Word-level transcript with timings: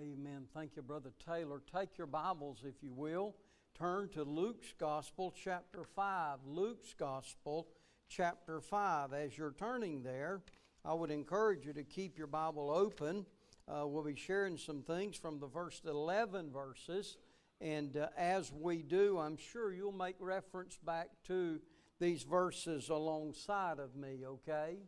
Amen. 0.00 0.46
Thank 0.52 0.74
you, 0.74 0.82
Brother 0.82 1.12
Taylor. 1.24 1.62
Take 1.72 1.96
your 1.98 2.08
Bibles, 2.08 2.64
if 2.64 2.82
you 2.82 2.92
will. 2.92 3.36
Turn 3.78 4.08
to 4.10 4.24
Luke's 4.24 4.72
Gospel, 4.76 5.32
chapter 5.40 5.84
5. 5.84 6.38
Luke's 6.46 6.94
Gospel, 6.94 7.68
chapter 8.08 8.60
5. 8.60 9.12
As 9.12 9.38
you're 9.38 9.54
turning 9.56 10.02
there, 10.02 10.40
I 10.84 10.94
would 10.94 11.12
encourage 11.12 11.66
you 11.66 11.72
to 11.74 11.84
keep 11.84 12.18
your 12.18 12.26
Bible 12.26 12.72
open. 12.72 13.24
Uh, 13.68 13.86
we'll 13.86 14.02
be 14.02 14.16
sharing 14.16 14.56
some 14.56 14.82
things 14.82 15.16
from 15.16 15.38
the 15.38 15.48
first 15.48 15.84
11 15.84 16.50
verses. 16.50 17.16
And 17.60 17.96
uh, 17.96 18.08
as 18.16 18.50
we 18.52 18.82
do, 18.82 19.18
I'm 19.18 19.36
sure 19.36 19.72
you'll 19.72 19.92
make 19.92 20.16
reference 20.18 20.76
back 20.76 21.10
to 21.28 21.60
these 22.00 22.24
verses 22.24 22.88
alongside 22.88 23.78
of 23.78 23.94
me, 23.94 24.24
okay? 24.26 24.78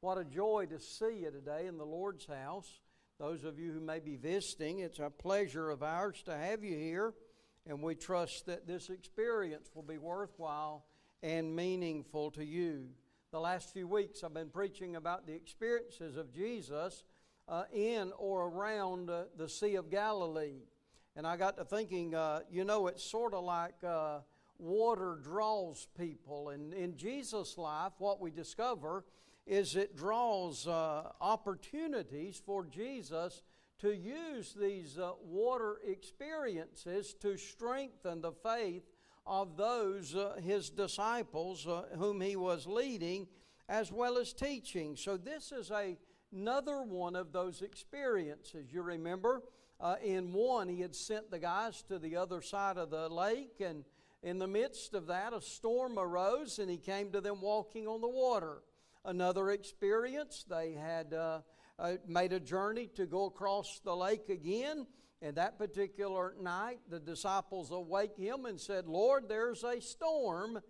What 0.00 0.18
a 0.18 0.24
joy 0.24 0.66
to 0.68 0.78
see 0.78 1.20
you 1.22 1.30
today 1.30 1.66
in 1.66 1.78
the 1.78 1.86
Lord's 1.86 2.26
house. 2.26 2.80
Those 3.20 3.44
of 3.44 3.58
you 3.58 3.70
who 3.70 3.80
may 3.80 4.00
be 4.00 4.16
visiting, 4.16 4.78
it's 4.78 4.98
a 4.98 5.10
pleasure 5.10 5.68
of 5.68 5.82
ours 5.82 6.22
to 6.22 6.34
have 6.34 6.64
you 6.64 6.74
here, 6.78 7.12
and 7.66 7.82
we 7.82 7.94
trust 7.94 8.46
that 8.46 8.66
this 8.66 8.88
experience 8.88 9.68
will 9.74 9.82
be 9.82 9.98
worthwhile 9.98 10.86
and 11.22 11.54
meaningful 11.54 12.30
to 12.30 12.42
you. 12.42 12.86
The 13.30 13.38
last 13.38 13.74
few 13.74 13.86
weeks, 13.86 14.24
I've 14.24 14.32
been 14.32 14.48
preaching 14.48 14.96
about 14.96 15.26
the 15.26 15.34
experiences 15.34 16.16
of 16.16 16.32
Jesus 16.32 17.04
uh, 17.46 17.64
in 17.74 18.10
or 18.16 18.46
around 18.46 19.10
uh, 19.10 19.24
the 19.36 19.50
Sea 19.50 19.74
of 19.74 19.90
Galilee. 19.90 20.62
And 21.14 21.26
I 21.26 21.36
got 21.36 21.58
to 21.58 21.64
thinking, 21.66 22.14
uh, 22.14 22.40
you 22.50 22.64
know, 22.64 22.86
it's 22.86 23.04
sort 23.04 23.34
of 23.34 23.44
like 23.44 23.84
uh, 23.86 24.20
water 24.58 25.18
draws 25.22 25.88
people. 25.98 26.48
And 26.48 26.72
in 26.72 26.96
Jesus' 26.96 27.58
life, 27.58 27.92
what 27.98 28.18
we 28.18 28.30
discover 28.30 29.04
is 29.46 29.76
it 29.76 29.96
draws 29.96 30.66
uh, 30.66 31.10
opportunities 31.20 32.40
for 32.44 32.64
Jesus 32.64 33.42
to 33.80 33.96
use 33.96 34.54
these 34.54 34.98
uh, 34.98 35.12
water 35.22 35.78
experiences 35.86 37.14
to 37.14 37.36
strengthen 37.36 38.20
the 38.20 38.32
faith 38.32 38.84
of 39.26 39.56
those, 39.56 40.14
uh, 40.14 40.36
his 40.42 40.70
disciples, 40.70 41.66
uh, 41.66 41.84
whom 41.96 42.20
he 42.20 42.36
was 42.36 42.66
leading, 42.66 43.26
as 43.68 43.90
well 43.90 44.18
as 44.18 44.32
teaching. 44.32 44.96
So, 44.96 45.16
this 45.16 45.52
is 45.52 45.70
a, 45.70 45.96
another 46.32 46.82
one 46.82 47.16
of 47.16 47.32
those 47.32 47.62
experiences. 47.62 48.72
You 48.72 48.82
remember, 48.82 49.42
uh, 49.80 49.96
in 50.02 50.32
one, 50.32 50.68
he 50.68 50.80
had 50.80 50.94
sent 50.94 51.30
the 51.30 51.38
guys 51.38 51.82
to 51.84 51.98
the 51.98 52.16
other 52.16 52.42
side 52.42 52.76
of 52.76 52.90
the 52.90 53.08
lake, 53.08 53.60
and 53.60 53.84
in 54.22 54.38
the 54.38 54.46
midst 54.46 54.92
of 54.92 55.06
that, 55.06 55.32
a 55.32 55.40
storm 55.40 55.98
arose, 55.98 56.58
and 56.58 56.70
he 56.70 56.76
came 56.76 57.12
to 57.12 57.20
them 57.20 57.40
walking 57.40 57.86
on 57.88 58.02
the 58.02 58.08
water 58.08 58.62
another 59.04 59.50
experience. 59.50 60.44
They 60.48 60.72
had 60.72 61.12
uh, 61.14 61.40
uh, 61.78 61.92
made 62.06 62.32
a 62.32 62.40
journey 62.40 62.88
to 62.96 63.06
go 63.06 63.26
across 63.26 63.80
the 63.84 63.94
lake 63.94 64.28
again. 64.28 64.86
And 65.22 65.36
that 65.36 65.58
particular 65.58 66.34
night, 66.40 66.80
the 66.88 67.00
disciples 67.00 67.70
awake 67.70 68.16
him 68.16 68.46
and 68.46 68.58
said, 68.58 68.86
Lord, 68.86 69.28
there's 69.28 69.64
a 69.64 69.80
storm. 69.80 70.60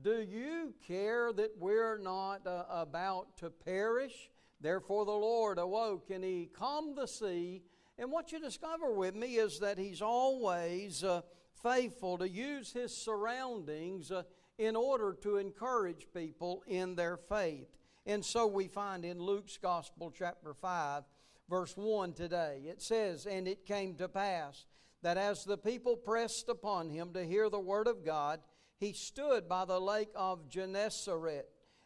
Do 0.00 0.20
you 0.20 0.74
care 0.86 1.32
that 1.32 1.52
we're 1.58 1.98
not 1.98 2.46
uh, 2.46 2.64
about 2.70 3.36
to 3.38 3.50
perish? 3.50 4.30
Therefore, 4.60 5.04
the 5.04 5.12
Lord 5.12 5.58
awoke 5.58 6.10
and 6.10 6.24
he 6.24 6.50
calmed 6.52 6.96
the 6.96 7.06
sea. 7.06 7.62
And 7.98 8.10
what 8.10 8.32
you 8.32 8.40
discover 8.40 8.92
with 8.92 9.14
me 9.14 9.36
is 9.36 9.60
that 9.60 9.78
he's 9.78 10.02
always 10.02 11.04
uh, 11.04 11.22
faithful 11.62 12.18
to 12.18 12.28
use 12.28 12.72
his 12.72 12.96
surroundings 12.96 14.10
uh, 14.10 14.22
in 14.58 14.76
order 14.76 15.16
to 15.22 15.36
encourage 15.36 16.06
people 16.14 16.62
in 16.66 16.94
their 16.94 17.16
faith. 17.16 17.68
And 18.10 18.24
so 18.24 18.48
we 18.48 18.66
find 18.66 19.04
in 19.04 19.20
Luke's 19.20 19.56
Gospel, 19.56 20.12
chapter 20.12 20.52
5, 20.52 21.04
verse 21.48 21.76
1 21.76 22.12
today, 22.12 22.62
it 22.66 22.82
says, 22.82 23.24
And 23.24 23.46
it 23.46 23.64
came 23.64 23.94
to 23.98 24.08
pass 24.08 24.66
that 25.02 25.16
as 25.16 25.44
the 25.44 25.56
people 25.56 25.96
pressed 25.96 26.48
upon 26.48 26.90
him 26.90 27.12
to 27.12 27.24
hear 27.24 27.48
the 27.48 27.60
word 27.60 27.86
of 27.86 28.04
God, 28.04 28.40
he 28.78 28.94
stood 28.94 29.48
by 29.48 29.64
the 29.64 29.80
lake 29.80 30.10
of 30.16 30.48
Gennesaret 30.48 31.44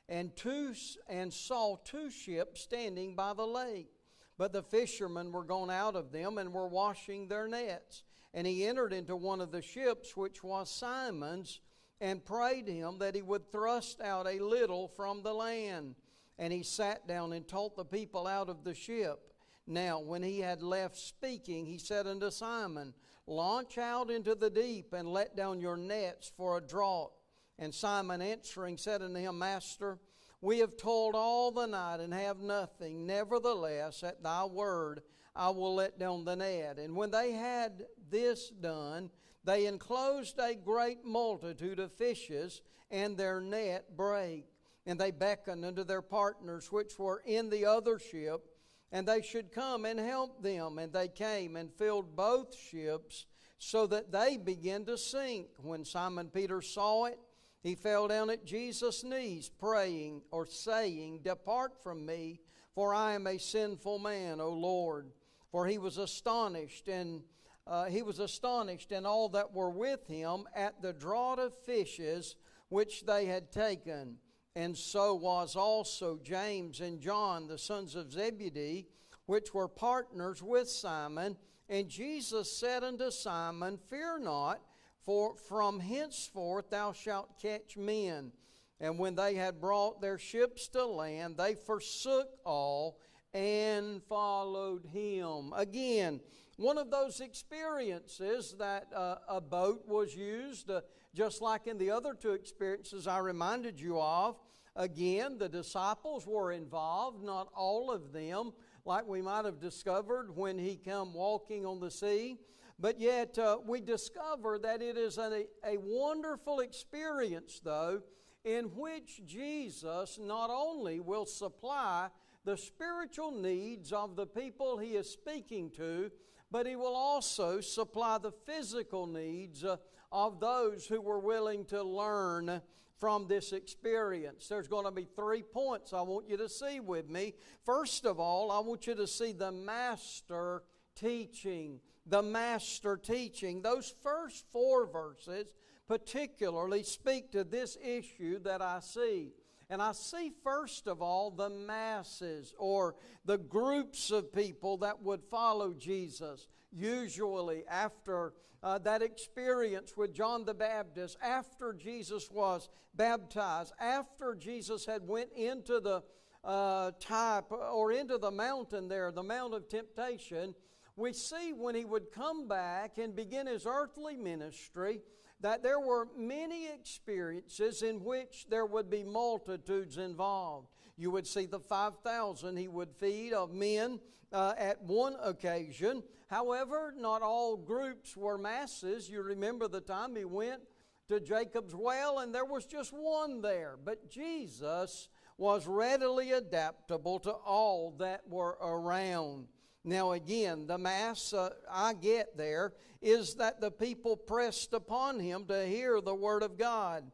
and, 0.09 0.35
two, 0.35 0.73
and 1.11 1.31
saw 1.31 1.77
two 1.85 2.09
ships 2.09 2.63
standing 2.63 3.15
by 3.15 3.35
the 3.35 3.47
lake. 3.47 3.91
But 4.39 4.55
the 4.55 4.63
fishermen 4.63 5.31
were 5.31 5.45
gone 5.45 5.71
out 5.71 5.95
of 5.95 6.11
them 6.11 6.39
and 6.39 6.55
were 6.55 6.69
washing 6.69 7.29
their 7.29 7.49
nets. 7.49 8.03
And 8.33 8.47
he 8.47 8.67
entered 8.67 8.95
into 8.95 9.15
one 9.15 9.43
of 9.43 9.53
the 9.53 9.61
ships, 9.61 10.17
which 10.17 10.43
was 10.43 10.71
Simon's, 10.71 11.61
and 12.01 12.25
prayed 12.25 12.67
him 12.67 12.97
that 13.01 13.15
he 13.15 13.21
would 13.21 13.53
thrust 13.53 14.01
out 14.01 14.27
a 14.27 14.43
little 14.43 14.89
from 14.89 15.23
the 15.23 15.35
land. 15.35 15.97
And 16.39 16.53
he 16.53 16.63
sat 16.63 17.07
down 17.07 17.33
and 17.33 17.47
taught 17.47 17.77
the 17.77 17.85
people 17.85 18.27
out 18.27 18.49
of 18.49 18.65
the 18.65 18.75
ship. 18.75 19.33
Now, 19.67 20.01
when 20.01 20.23
he 20.23 20.41
had 20.41 20.63
left 20.63 20.97
speaking, 20.97 21.67
he 21.67 21.79
said 21.79 22.07
unto 22.07 22.31
Simon, 22.31 22.93
Launch 23.27 23.79
out 23.79 24.11
into 24.11 24.35
the 24.35 24.51
deep 24.51 24.93
and 24.93 25.09
let 25.09 25.35
down 25.35 25.61
your 25.61 25.77
nets 25.77 26.31
for 26.37 26.59
a 26.59 26.61
draught. 26.61 27.13
And 27.59 27.75
Simon 27.75 28.21
answering 28.21 28.77
said 28.77 29.01
unto 29.01 29.19
him, 29.19 29.39
Master, 29.39 29.99
we 30.41 30.59
have 30.59 30.77
toiled 30.77 31.15
all 31.15 31.51
the 31.51 31.67
night 31.67 32.01
and 32.01 32.13
have 32.13 32.41
nothing. 32.41 33.07
Nevertheless, 33.07 34.03
at 34.03 34.23
thy 34.23 34.45
word, 34.45 35.01
I 35.35 35.49
will 35.51 35.75
let 35.75 35.99
down 35.99 36.27
the 36.27 36.37
net. 36.37 36.79
And 36.79 36.95
when 36.95 37.11
they 37.11 37.33
had 37.33 37.87
this 38.11 38.51
done, 38.51 39.11
they 39.45 39.67
enclosed 39.67 40.39
a 40.39 40.55
great 40.55 41.05
multitude 41.05 41.79
of 41.79 41.93
fishes, 41.93 42.61
and 42.91 43.17
their 43.17 43.41
net 43.41 43.97
brake. 43.97 44.47
And 44.87 44.99
they 44.99 45.11
beckoned 45.11 45.65
unto 45.65 45.85
their 45.85 46.03
partners 46.03 46.71
which 46.71 46.99
were 46.99 47.23
in 47.25 47.49
the 47.49 47.65
other 47.65 47.99
ship, 47.99 48.45
and 48.93 49.09
they 49.09 49.23
should 49.23 49.51
come 49.51 49.85
and 49.85 49.99
help 49.99 50.43
them. 50.43 50.79
And 50.79 50.93
they 50.93 51.09
came 51.09 51.57
and 51.57 51.73
filled 51.73 52.15
both 52.15 52.55
ships, 52.55 53.27
so 53.59 53.87
that 53.87 54.13
they 54.13 54.37
began 54.37 54.85
to 54.85 54.99
sink. 54.99 55.49
When 55.59 55.85
Simon 55.85 56.29
Peter 56.29 56.61
saw 56.61 57.07
it, 57.07 57.19
he 57.63 57.75
fell 57.75 58.09
down 58.09 58.29
at 58.29 58.45
Jesus' 58.45 59.03
knees, 59.03 59.49
praying 59.49 60.21
or 60.31 60.45
saying, 60.45 61.21
Depart 61.25 61.83
from 61.83 62.05
me, 62.05 62.41
for 62.75 62.95
I 62.95 63.15
am 63.15 63.27
a 63.27 63.39
sinful 63.39 64.01
man, 64.01 64.39
O 64.39 64.51
Lord. 64.51 65.11
For 65.51 65.67
he 65.67 65.79
was 65.79 65.97
astonished, 65.97 66.89
and 66.89 67.23
uh, 67.67 67.87
he 67.87 68.03
was 68.03 68.19
astonished, 68.19 68.93
and 68.93 69.07
all 69.07 69.31
that 69.31 69.55
were 69.55 69.71
with 69.71 70.07
him 70.07 70.45
at 70.55 70.83
the 70.83 70.93
draught 70.93 71.39
of 71.39 71.57
fishes 71.65 72.37
which 72.69 73.07
they 73.07 73.25
had 73.25 73.51
taken 73.51 74.19
and 74.57 74.77
so 74.77 75.15
was 75.15 75.57
also 75.57 76.19
James 76.23 76.81
and 76.81 77.01
John, 77.01 77.49
the 77.49 77.59
sons 77.59 77.95
of 77.97 78.13
Zebedee, 78.13 78.87
which 79.27 79.53
were 79.53 79.69
partners 79.69 80.43
with 80.43 80.69
Simon. 80.69 81.37
And 81.69 81.89
Jesus 81.89 82.57
said 82.57 82.85
unto 82.85 83.11
Simon, 83.11 83.79
Fear 83.91 84.21
not, 84.21 84.61
for 85.05 85.35
from 85.35 85.81
henceforth 85.81 86.71
thou 86.71 86.93
shalt 86.93 87.41
catch 87.41 87.77
men. 87.77 88.33
And 88.81 88.99
when 88.99 89.15
they 89.15 89.35
had 89.35 89.61
brought 89.61 90.01
their 90.01 90.19
ships 90.19 90.69
to 90.69 90.85
land, 90.85 91.37
they 91.37 91.55
forsook 91.55 92.29
all 92.45 92.99
and 93.35 94.01
followed 94.05 94.87
him. 94.87 95.53
Again, 95.57 96.21
one 96.57 96.79
of 96.79 96.91
those 96.91 97.21
experiences 97.21 98.55
that 98.61 98.87
uh, 98.95 99.17
a 99.29 99.41
boat 99.41 99.83
was 99.89 100.15
used, 100.15 100.71
uh, 100.71 100.83
just 101.15 101.43
like 101.43 101.67
in 101.67 101.77
the 101.77 101.91
other 101.91 102.15
two 102.15 102.31
experiences 102.31 103.09
I 103.09 103.19
reminded 103.19 103.81
you 103.81 104.01
of. 104.01 104.37
Again, 104.77 105.37
the 105.39 105.49
disciples 105.49 106.27
were 106.27 106.53
involved, 106.53 107.25
not 107.25 107.49
all 107.55 107.91
of 107.91 108.13
them, 108.13 108.53
like 108.85 109.07
we 109.07 109.21
might 109.21 109.45
have 109.45 109.61
discovered 109.61 110.35
when 110.37 110.59
he 110.59 110.77
come 110.77 111.13
walking 111.13 111.67
on 111.67 111.81
the 111.81 111.91
sea. 111.91 112.39
But 112.79 113.01
yet, 113.01 113.39
uh, 113.39 113.59
we 113.65 113.81
discover 113.81 114.59
that 114.61 114.83
it 114.83 114.97
is 114.97 115.19
a, 115.19 115.47
a 115.65 115.77
wonderful 115.79 116.61
experience, 116.61 117.61
though, 117.65 118.03
in 118.45 118.65
which 118.77 119.23
Jesus 119.25 120.19
not 120.21 120.51
only 120.51 121.01
will 121.01 121.27
supply 121.27 122.09
the 122.45 122.57
spiritual 122.57 123.31
needs 123.31 123.93
of 123.93 124.17
the 124.17 124.27
people 124.27 124.79
he 124.79 124.97
is 124.97 125.11
speaking 125.11 125.71
to, 125.71 126.11
but 126.51 126.67
he 126.67 126.77
will 126.77 126.95
also 126.95 127.61
supply 127.61 128.19
the 128.19 128.33
physical 128.47 129.07
needs 129.07 129.65
uh, 129.65 129.77
of 130.13 130.41
those 130.41 130.87
who 130.87 131.01
were 131.01 131.19
willing 131.19 131.65
to 131.65 131.83
learn 131.83 132.61
from 132.99 133.27
this 133.27 133.53
experience. 133.53 134.47
There's 134.49 134.69
going 134.69 134.85
to 134.85 134.91
be 134.91 135.09
three 135.17 135.43
points 135.43 135.93
I 135.93 136.03
want 136.03 136.29
you 136.29 136.37
to 136.37 136.49
see 136.49 136.81
with 136.81 137.09
me. 137.09 137.35
First 137.65 138.07
of 138.07 138.21
all, 138.21 138.53
I 138.53 138.61
want 138.61 138.87
you 138.87 138.95
to 138.95 139.07
see 139.07 139.33
the 139.33 139.51
master 139.51 140.63
teaching. 140.95 141.81
The 142.07 142.23
master 142.23 142.97
teaching. 142.97 143.63
Those 143.63 143.93
first 144.03 144.45
four 144.53 144.87
verses 144.87 145.47
particularly 145.89 146.83
speak 146.83 147.33
to 147.33 147.45
this 147.45 147.77
issue 147.85 148.39
that 148.41 148.63
I 148.63 148.81
see. 148.81 149.33
And 149.71 149.81
I 149.83 149.93
see, 149.93 150.33
first 150.43 150.87
of 150.87 151.01
all, 151.01 151.31
the 151.31 151.49
masses 151.49 152.55
or 152.59 152.97
the 153.25 153.39
groups 153.39 154.11
of 154.11 154.33
people 154.33 154.79
that 154.79 155.03
would 155.03 155.23
follow 155.31 155.73
Jesus. 155.73 156.47
Usually, 156.71 157.65
after 157.69 158.35
uh, 158.63 158.79
that 158.79 159.03
experience 159.03 159.97
with 159.97 160.15
John 160.15 160.45
the 160.45 160.55
Baptist, 160.55 161.17
after 161.23 161.73
Jesus 161.73 162.31
was 162.31 162.69
baptized, 162.95 163.73
after 163.79 164.35
Jesus 164.35 164.87
had 164.87 165.07
went 165.07 165.31
into 165.37 165.81
the 165.81 166.03
uh, 166.43 166.93
type 167.01 167.51
or 167.51 167.93
into 167.93 168.19
the 168.19 168.31
mountain 168.31 168.89
there, 168.89 169.11
the 169.11 169.23
Mount 169.23 169.55
of 169.55 169.69
Temptation, 169.69 170.55
we 170.97 171.13
see 171.13 171.53
when 171.53 171.75
he 171.75 171.85
would 171.85 172.13
come 172.13 172.47
back 172.47 172.99
and 172.99 173.17
begin 173.17 173.47
his 173.47 173.67
earthly 173.67 174.17
ministry 174.17 175.01
that 175.41 175.63
there 175.63 175.81
were 175.81 176.09
many 176.17 176.69
experiences 176.69 177.83
in 177.83 178.03
which 178.03 178.47
there 178.49 178.67
would 178.67 178.89
be 178.89 179.03
multitudes 179.03 179.99
involved. 179.99 180.69
You 180.97 181.11
would 181.11 181.27
see 181.27 181.47
the 181.47 181.61
5,000 181.61 182.57
he 182.57 182.69
would 182.69 182.95
feed 182.99 183.33
of 183.33 183.53
men 183.53 184.01
uh, 184.33 184.55
at 184.57 184.83
one 184.83 185.17
occasion. 185.23 186.03
However, 186.29 186.95
not 186.97 187.23
all 187.23 187.57
groups 187.57 188.17
were 188.17 188.39
masses. 188.39 189.09
You 189.09 189.23
remember 189.23 189.69
the 189.69 189.81
time 189.81 190.17
he 190.17 190.25
went 190.25 190.63
to 191.09 191.21
Jacob's 191.21 191.75
well 191.75 192.21
and 192.21 192.35
there 192.35 192.45
was 192.45 192.65
just 192.65 192.93
one 192.93 193.43
there. 193.43 193.77
But 193.83 194.11
Jesus 194.11 195.09
was 195.37 195.67
readily 195.67 196.33
adaptable 196.33 197.19
to 197.21 197.33
all 197.33 197.95
that 197.99 198.23
were 198.29 198.57
around. 198.63 199.49
Now, 199.85 200.13
again, 200.13 200.67
the 200.67 200.79
mass 200.79 201.35
uh, 201.35 201.51
I 201.71 201.93
get 201.93 202.37
there 202.37 202.73
is 203.03 203.35
that 203.35 203.61
the 203.61 203.71
people 203.71 204.17
pressed 204.17 204.73
upon 204.73 205.21
him 205.21 205.45
to 205.47 205.67
hear 205.67 206.01
the 206.01 206.15
word 206.15 206.43
of 206.43 206.57
God 206.57 207.05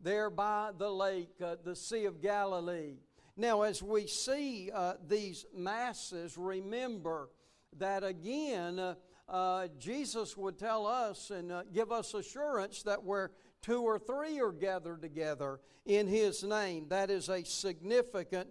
there 0.00 0.28
by 0.28 0.70
the 0.76 0.90
lake, 0.90 1.30
uh, 1.42 1.56
the 1.64 1.74
Sea 1.74 2.04
of 2.04 2.20
Galilee. 2.20 2.96
Now, 3.36 3.62
as 3.62 3.82
we 3.82 4.06
see 4.06 4.70
uh, 4.72 4.94
these 5.06 5.46
masses, 5.56 6.36
remember 6.36 7.30
that 7.78 8.04
again, 8.04 8.78
uh, 8.78 8.94
uh, 9.28 9.68
Jesus 9.78 10.36
would 10.36 10.58
tell 10.58 10.86
us 10.86 11.30
and 11.30 11.50
uh, 11.50 11.62
give 11.72 11.92
us 11.92 12.14
assurance 12.14 12.82
that 12.82 13.02
where 13.02 13.30
two 13.62 13.82
or 13.82 13.98
three 13.98 14.40
are 14.40 14.52
gathered 14.52 15.02
together 15.02 15.60
in 15.86 16.06
His 16.06 16.42
name, 16.44 16.88
that 16.88 17.10
is 17.10 17.28
a 17.28 17.44
significant 17.44 18.48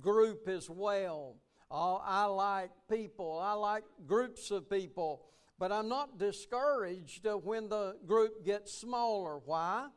group 0.00 0.48
as 0.48 0.68
well. 0.70 1.36
Oh, 1.70 2.00
I 2.04 2.26
like 2.26 2.70
people, 2.88 3.40
I 3.42 3.54
like 3.54 3.84
groups 4.06 4.50
of 4.50 4.70
people, 4.70 5.24
but 5.58 5.72
I'm 5.72 5.88
not 5.88 6.18
discouraged 6.18 7.26
when 7.42 7.68
the 7.68 7.96
group 8.06 8.44
gets 8.44 8.72
smaller. 8.72 9.38
Why? 9.44 9.88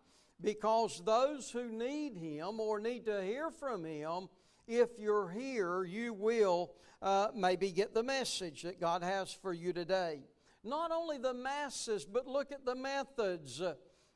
Because 0.42 1.02
those 1.06 1.52
who 1.52 1.72
need 1.72 2.18
Him 2.18 2.60
or 2.60 2.80
need 2.80 3.06
to 3.06 3.22
hear 3.22 3.52
from 3.52 3.86
Him, 3.86 4.30
if 4.68 4.98
you're 4.98 5.30
here, 5.30 5.84
you 5.84 6.14
will 6.14 6.72
uh, 7.02 7.28
maybe 7.36 7.72
get 7.72 7.94
the 7.94 8.04
message 8.04 8.64
that 8.64 8.80
God 8.80 9.04
has 9.04 9.32
for 9.32 9.54
you 9.54 9.72
today. 9.72 10.22
Not 10.64 10.92
only 10.92 11.18
the 11.18 11.34
masses, 11.34 12.06
but 12.06 12.28
look 12.28 12.52
at 12.52 12.66
the 12.66 12.76
methods. 12.76 13.62
Uh, 13.62 13.76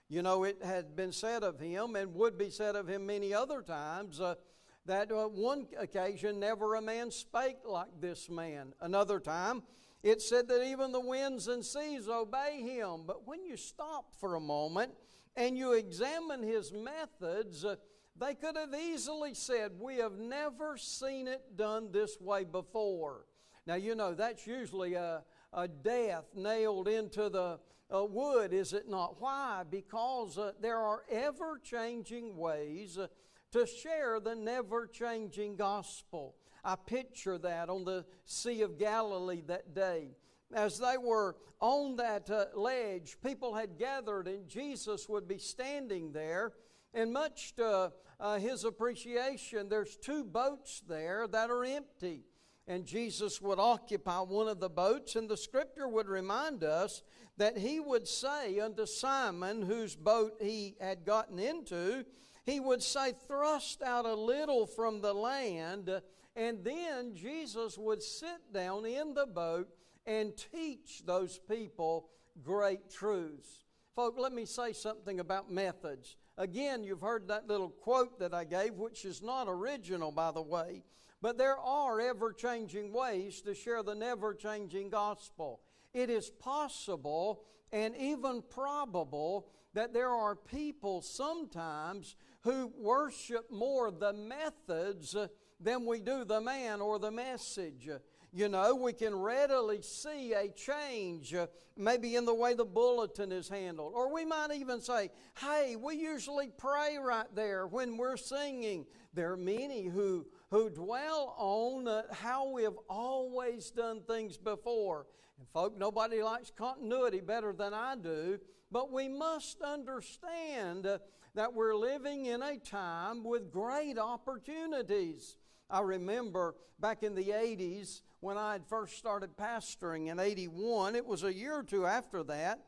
you 0.09 0.21
know, 0.21 0.43
it 0.43 0.63
had 0.63 0.95
been 0.95 1.11
said 1.11 1.43
of 1.43 1.59
him 1.59 1.95
and 1.95 2.13
would 2.15 2.37
be 2.37 2.49
said 2.49 2.75
of 2.75 2.87
him 2.87 3.05
many 3.05 3.33
other 3.33 3.61
times. 3.61 4.19
Uh, 4.19 4.35
that 4.85 5.11
uh, 5.11 5.27
one 5.27 5.67
occasion 5.79 6.39
never 6.39 6.75
a 6.75 6.81
man 6.81 7.11
spake 7.11 7.57
like 7.65 8.01
this 8.01 8.29
man. 8.29 8.73
Another 8.81 9.19
time, 9.19 9.63
it 10.01 10.21
said 10.21 10.47
that 10.49 10.65
even 10.65 10.91
the 10.91 10.99
winds 10.99 11.47
and 11.47 11.63
seas 11.63 12.09
obey 12.09 12.61
him. 12.61 13.03
But 13.07 13.25
when 13.25 13.45
you 13.45 13.55
stop 13.55 14.13
for 14.19 14.35
a 14.35 14.39
moment 14.39 14.91
and 15.35 15.57
you 15.57 15.73
examine 15.73 16.43
his 16.43 16.73
methods, 16.73 17.63
uh, 17.63 17.77
they 18.19 18.35
could 18.35 18.57
have 18.57 18.75
easily 18.75 19.33
said, 19.33 19.71
We 19.79 19.97
have 19.97 20.19
never 20.19 20.77
seen 20.77 21.27
it 21.27 21.55
done 21.55 21.91
this 21.91 22.19
way 22.19 22.43
before. 22.43 23.25
Now, 23.65 23.75
you 23.75 23.95
know, 23.95 24.13
that's 24.13 24.45
usually 24.45 24.95
a, 24.95 25.23
a 25.53 25.67
death 25.67 26.25
nailed 26.35 26.89
into 26.89 27.29
the 27.29 27.59
uh, 27.93 28.03
wood, 28.03 28.53
is 28.53 28.73
it 28.73 28.89
not? 28.89 29.21
Why? 29.21 29.63
Because 29.69 30.37
uh, 30.37 30.51
there 30.59 30.79
are 30.79 31.03
ever 31.09 31.59
changing 31.63 32.35
ways 32.35 32.97
uh, 32.97 33.07
to 33.53 33.65
share 33.65 34.19
the 34.19 34.35
never 34.35 34.87
changing 34.87 35.55
gospel. 35.55 36.35
I 36.63 36.75
picture 36.75 37.37
that 37.37 37.69
on 37.69 37.85
the 37.85 38.05
Sea 38.25 38.61
of 38.61 38.77
Galilee 38.77 39.43
that 39.47 39.73
day. 39.73 40.09
As 40.53 40.79
they 40.79 40.97
were 40.97 41.35
on 41.59 41.95
that 41.97 42.29
uh, 42.29 42.45
ledge, 42.55 43.17
people 43.23 43.53
had 43.53 43.77
gathered, 43.77 44.27
and 44.27 44.47
Jesus 44.47 45.07
would 45.07 45.27
be 45.27 45.37
standing 45.37 46.11
there. 46.11 46.53
And 46.93 47.13
much 47.13 47.55
to 47.55 47.91
uh, 48.19 48.37
his 48.39 48.63
appreciation, 48.63 49.69
there's 49.69 49.97
two 49.97 50.23
boats 50.23 50.81
there 50.87 51.27
that 51.27 51.49
are 51.49 51.63
empty. 51.63 52.25
And 52.67 52.85
Jesus 52.85 53.41
would 53.41 53.59
occupy 53.59 54.19
one 54.19 54.47
of 54.47 54.59
the 54.59 54.69
boats, 54.69 55.15
and 55.15 55.29
the 55.29 55.37
scripture 55.37 55.87
would 55.87 56.07
remind 56.07 56.63
us 56.63 57.01
that 57.37 57.57
he 57.57 57.79
would 57.79 58.07
say 58.07 58.59
unto 58.59 58.85
Simon, 58.85 59.63
whose 59.63 59.95
boat 59.95 60.35
he 60.39 60.75
had 60.79 61.05
gotten 61.05 61.39
into, 61.39 62.05
he 62.45 62.59
would 62.59 62.83
say, 62.83 63.13
Thrust 63.27 63.81
out 63.81 64.05
a 64.05 64.13
little 64.13 64.65
from 64.65 65.01
the 65.01 65.13
land, 65.13 66.01
and 66.35 66.63
then 66.63 67.15
Jesus 67.15 67.77
would 67.77 68.03
sit 68.03 68.53
down 68.53 68.85
in 68.85 69.13
the 69.13 69.25
boat 69.25 69.69
and 70.05 70.33
teach 70.51 71.03
those 71.05 71.39
people 71.49 72.09
great 72.41 72.89
truths. 72.89 73.63
Folk, 73.95 74.15
let 74.17 74.33
me 74.33 74.45
say 74.45 74.73
something 74.73 75.19
about 75.19 75.51
methods. 75.51 76.17
Again, 76.37 76.83
you've 76.83 77.01
heard 77.01 77.27
that 77.27 77.47
little 77.47 77.69
quote 77.69 78.19
that 78.19 78.33
I 78.33 78.43
gave, 78.43 78.73
which 78.73 79.05
is 79.05 79.21
not 79.21 79.47
original, 79.47 80.11
by 80.11 80.31
the 80.31 80.41
way, 80.41 80.83
but 81.21 81.37
there 81.37 81.57
are 81.57 82.01
ever 82.01 82.33
changing 82.33 82.91
ways 82.91 83.41
to 83.41 83.53
share 83.53 83.83
the 83.83 83.93
never 83.93 84.33
changing 84.33 84.89
gospel. 84.89 85.61
It 85.93 86.09
is 86.09 86.31
possible 86.31 87.43
and 87.71 87.95
even 87.95 88.41
probable 88.49 89.47
that 89.73 89.93
there 89.93 90.09
are 90.09 90.35
people 90.35 91.01
sometimes 91.01 92.15
who 92.43 92.71
worship 92.77 93.49
more 93.51 93.91
the 93.91 94.13
methods 94.13 95.15
than 95.59 95.85
we 95.85 95.99
do 95.99 96.25
the 96.25 96.41
man 96.41 96.81
or 96.81 96.99
the 96.99 97.11
message. 97.11 97.89
You 98.35 98.49
know, 98.49 98.73
we 98.73 98.93
can 98.93 99.15
readily 99.15 99.83
see 99.83 100.33
a 100.33 100.49
change, 100.49 101.35
uh, 101.35 101.45
maybe 101.77 102.15
in 102.15 102.25
the 102.25 102.33
way 102.33 102.55
the 102.55 102.65
bulletin 102.65 103.31
is 103.31 103.47
handled. 103.47 103.93
Or 103.95 104.11
we 104.11 104.25
might 104.25 104.51
even 104.55 104.81
say, 104.81 105.11
hey, 105.39 105.75
we 105.75 105.97
usually 105.97 106.49
pray 106.57 106.97
right 106.97 107.27
there 107.35 107.67
when 107.67 107.95
we're 107.95 108.17
singing. 108.17 108.87
There 109.13 109.31
are 109.31 109.37
many 109.37 109.85
who, 109.85 110.25
who 110.49 110.71
dwell 110.71 111.35
on 111.37 111.87
uh, 111.87 112.03
how 112.11 112.49
we 112.49 112.63
have 112.63 112.77
always 112.89 113.69
done 113.69 114.01
things 114.01 114.35
before. 114.35 115.05
And, 115.37 115.47
folk, 115.49 115.77
nobody 115.77 116.23
likes 116.23 116.49
continuity 116.49 117.21
better 117.21 117.53
than 117.53 117.75
I 117.75 117.95
do, 117.95 118.39
but 118.71 118.91
we 118.91 119.07
must 119.07 119.61
understand 119.61 120.87
uh, 120.87 120.97
that 121.35 121.53
we're 121.53 121.75
living 121.75 122.27
in 122.27 122.43
a 122.43 122.57
time 122.57 123.23
with 123.23 123.51
great 123.51 123.97
opportunities. 123.97 125.37
I 125.67 125.81
remember 125.81 126.55
back 126.79 127.01
in 127.01 127.15
the 127.15 127.29
80s 127.29 128.01
when 128.19 128.37
I 128.37 128.53
had 128.53 128.67
first 128.67 128.97
started 128.97 129.35
pastoring 129.35 130.11
in 130.11 130.19
81, 130.19 130.95
it 130.95 131.05
was 131.05 131.23
a 131.23 131.33
year 131.33 131.55
or 131.55 131.63
two 131.63 131.87
after 131.87 132.21
that. 132.25 132.59